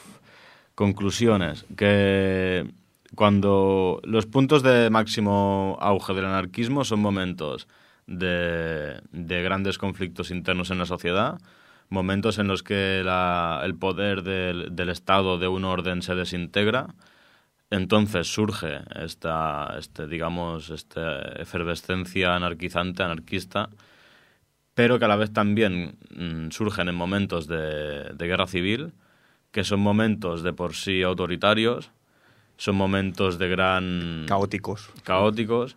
[0.76, 1.66] Conclusiones.
[1.78, 2.70] Que
[3.16, 7.68] cuando los puntos de máximo auge del anarquismo son momentos
[8.08, 11.40] de, de grandes conflictos internos en la sociedad,
[11.90, 16.88] momentos en los que la- el poder del, del Estado de un orden se desintegra,
[17.74, 23.70] entonces surge esta, este, digamos, esta efervescencia anarquizante, anarquista,
[24.76, 28.94] pero que a la vez también mm, surgen en momentos de, de guerra civil,
[29.52, 31.90] que son momentos de por sí autoritarios,
[32.58, 34.26] son momentos de gran...
[34.28, 34.92] Caóticos.
[35.04, 35.76] caóticos,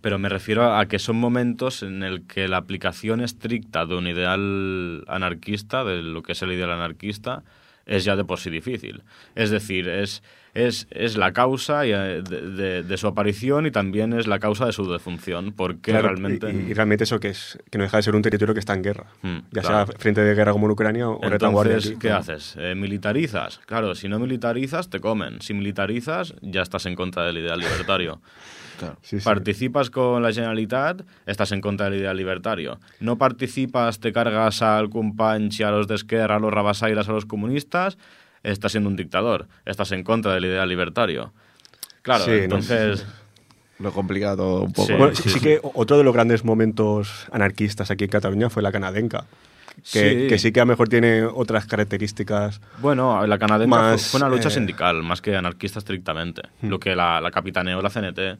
[0.00, 4.08] pero me refiero a que son momentos en el que la aplicación estricta de un
[4.08, 7.44] ideal anarquista, de lo que es el ideal anarquista,
[7.86, 9.04] es ya de por sí difícil.
[9.36, 10.22] Es decir, es,
[10.56, 14.66] es, es la causa eh, de, de- de su aparición y también es la causa
[14.66, 16.50] de su defunción, porque Claro, realmente...
[16.52, 18.74] y, y realmente eso que es que no deja de ser un territorio que está
[18.74, 19.06] en guerra.
[19.22, 19.86] Mm, ya claro.
[19.86, 21.78] sea frente de guerra como en Ucrania o retaguardia.
[22.00, 22.54] ¿qué haces?
[22.58, 23.60] Eh, ¿Militarizas?
[23.66, 25.40] Claro, si no militarizas, te comen.
[25.40, 28.20] Si militarizas, ya estás en contra del ideal libertario.
[29.00, 29.24] Sí, sí.
[29.24, 32.78] Participas con la Generalitat, estás en contra del ideal libertario.
[33.00, 37.12] No participas, te cargas al Companys y a los de Esquerra, a los Rabasairas, a
[37.12, 37.96] los comunistas,
[38.52, 39.48] estás siendo un dictador.
[39.64, 41.32] Estás en contra del ideal libertario.
[42.02, 43.06] Claro, Sí, no, entonces...
[43.78, 44.86] Lo complicado un poco.
[44.86, 44.94] Sí.
[44.94, 48.72] Bueno, sí, sí que otro de los grandes momentos anarquistas aquí en Cataluña fue la
[48.72, 49.26] canadenca.
[49.92, 50.28] Que Sí.
[50.28, 52.62] que, sí que a lo mejor tiene otras características.
[52.78, 56.40] Bueno, la canadenca Más, fue, una lucha eh, sindical, más que anarquista estrictamente.
[56.62, 58.38] Lo que la, la capitaneó la CNT.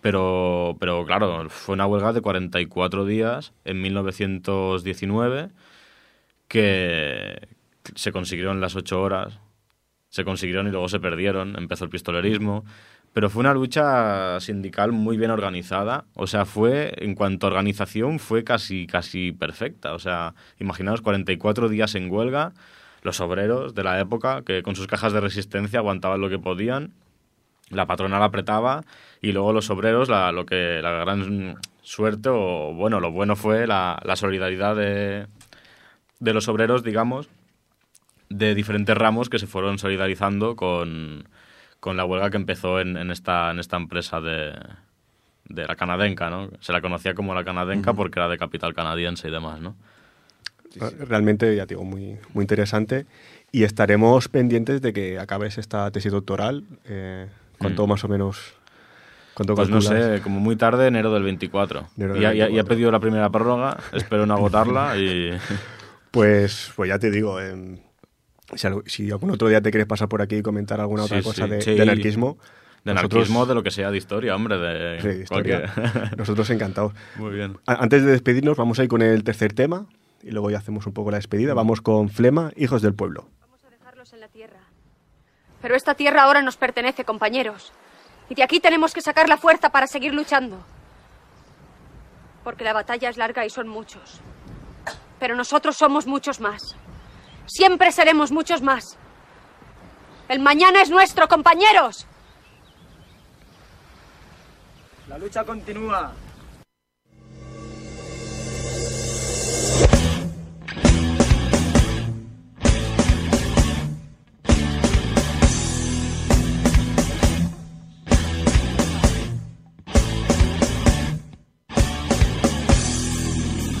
[0.00, 5.48] Pero, pero claro, fue una huelga de 44 días en 1919
[6.46, 7.48] que
[7.94, 9.38] se consiguieron las 8 horas,
[10.08, 12.64] se consiguieron y luego se perdieron, empezó el pistolerismo.
[13.12, 16.04] Pero fue una lucha sindical muy bien organizada.
[16.14, 19.94] O sea, fue, en cuanto a organización, fue casi, casi perfecta.
[19.94, 22.52] O sea, imaginaos 44 días en huelga,
[23.02, 26.92] los obreros de la época, que con sus cajas de resistencia aguantaban lo que podían,
[27.70, 28.82] la patronal apretaba
[29.20, 33.66] y luego los obreros, la, lo que, la gran suerte, o bueno, lo bueno fue
[33.66, 35.26] la, solidaridad de
[36.20, 37.28] los obreros, digamos,
[38.28, 41.28] de diferentes ramos que se fueron solidarizando con,
[41.80, 44.52] con la huelga que empezó en, en esta, en esta empresa de,
[45.48, 46.50] de la canadenca, ¿no?
[46.60, 49.76] Se la conocía como la canadenca porque era de capital canadiense y demás, ¿no?
[51.06, 53.06] Realmente, ya digo, muy, muy interesante.
[53.52, 56.64] Y estaremos pendientes de que acabes esta tesis doctoral.
[56.84, 57.90] Eh, ¿Cuánto Mm.
[57.90, 58.54] más o menos?
[59.34, 60.04] ¿Cuánto Pues no calculas?
[60.16, 61.88] sé, como muy tarde, enero del 24.
[61.96, 62.68] Enero del ya, ya- ya he 24.
[62.74, 65.30] pedido la primera prórroga, espero no agotarla y...
[66.10, 67.78] Pues, pues ya te digo, em,
[68.56, 71.22] si, algo- si algún otro día te quieres pasar por aquí y comentar alguna otra
[71.22, 71.74] cosa sí, de, sí.
[71.74, 72.38] de anarquismo.
[72.84, 75.72] De nosotros- anarquismo, de lo que sea, de historia, hombre, de, Sí, de historia.
[75.74, 76.92] cualquier- Nosotros encantados.
[77.16, 77.56] Muy bien.
[77.66, 79.86] A- Antes de despedirnos, vamos a ir con el tercer tema
[80.22, 81.54] y luego ya hacemos un poco la despedida.
[81.54, 83.26] Vamos con Flema, Hijos del Pueblo.
[83.40, 84.60] Vamos a dejarlos en la tierra.
[85.62, 87.72] Pero esta tierra ahora nos pertenece, compañeros.
[88.28, 90.58] Y de aquí tenemos que sacar la fuerza para seguir luchando.
[92.42, 94.20] Porque la batalla es larga y son muchos.
[95.18, 96.76] Pero nosotros somos muchos más.
[97.46, 98.96] Siempre seremos muchos más.
[100.28, 102.06] El mañana es nuestro, compañeros.
[105.08, 106.12] La lucha continúa.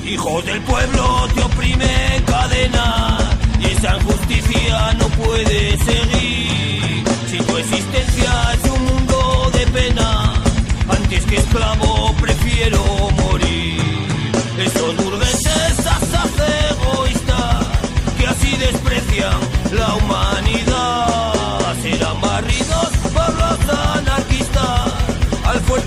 [0.06, 3.13] Hijos del pueblo te oprime cadena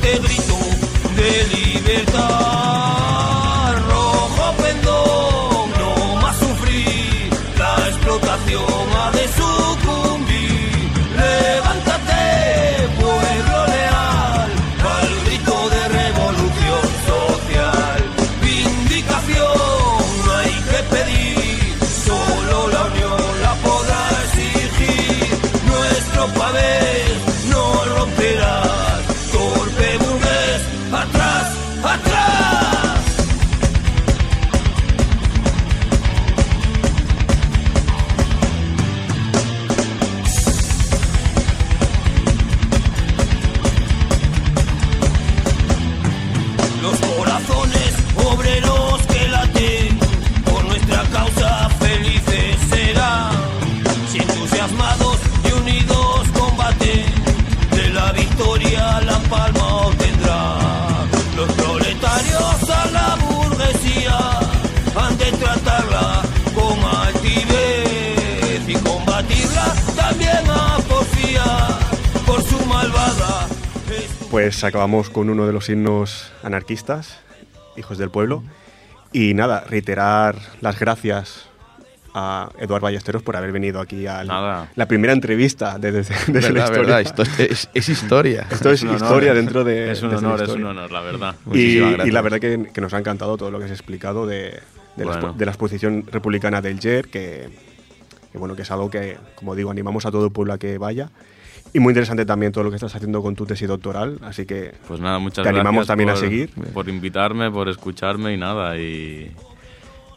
[0.07, 0.57] este grito
[1.15, 2.56] de libertad.
[74.37, 77.17] Pues acabamos con uno de los himnos anarquistas,
[77.75, 78.43] Hijos del Pueblo.
[79.11, 81.47] Y nada, reiterar las gracias
[82.13, 86.11] a Eduard Ballesteros por haber venido aquí a la primera entrevista de, de- de
[86.41, 86.69] la Verdad, historia.
[86.69, 88.45] verdad, esto es, es historia.
[88.51, 89.91] Esto es historia dentro de.
[89.91, 91.35] Es un honor, es un honor, la verdad.
[91.51, 94.59] Y, y la verdad que, que nos ha encantado todo lo que has explicado de,
[94.97, 95.33] de, la, Bueno.
[95.33, 97.49] de la exposición republicana del JER, que,
[98.31, 100.77] que bueno, que es algo que, como digo, animamos a todo el pueblo a que
[100.77, 101.09] vaya.
[101.73, 104.73] Y muy interesante también todo lo que estás haciendo con tu tesis doctoral, así que
[104.87, 105.59] Pues nada, muchas Te gracias.
[105.65, 106.49] animamos también a seguir.
[106.73, 108.77] Por invitarme, por escucharme y nada.
[108.77, 109.31] Y,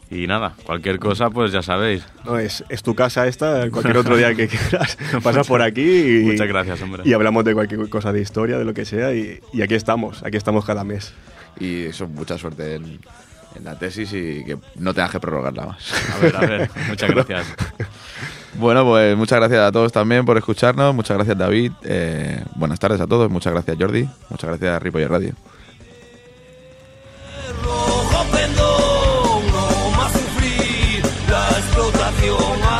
[0.09, 2.03] y nada, cualquier cosa, pues ya sabéis.
[2.25, 6.23] no, es, es tu casa esta, cualquier otro día que quieras, pasas por aquí y,
[6.25, 7.03] Muchas gracias, hombre.
[7.05, 10.23] y hablamos de cualquier cosa de historia, de lo que sea, y, y aquí estamos,
[10.23, 11.13] aquí estamos cada mes.
[11.59, 12.99] Y eso, mucha suerte en,
[13.55, 15.93] en la tesis y que no tengas que prorrogarla más.
[16.13, 17.47] A ver, a ver, muchas gracias.
[18.55, 20.93] Bueno, pues muchas gracias a todos también por escucharnos.
[20.93, 21.71] Muchas gracias, David.
[21.83, 23.29] Eh, buenas tardes a todos.
[23.29, 24.07] Muchas gracias, Jordi.
[24.29, 25.33] Muchas gracias, Ripoller Radio.
[32.31, 32.70] rojo no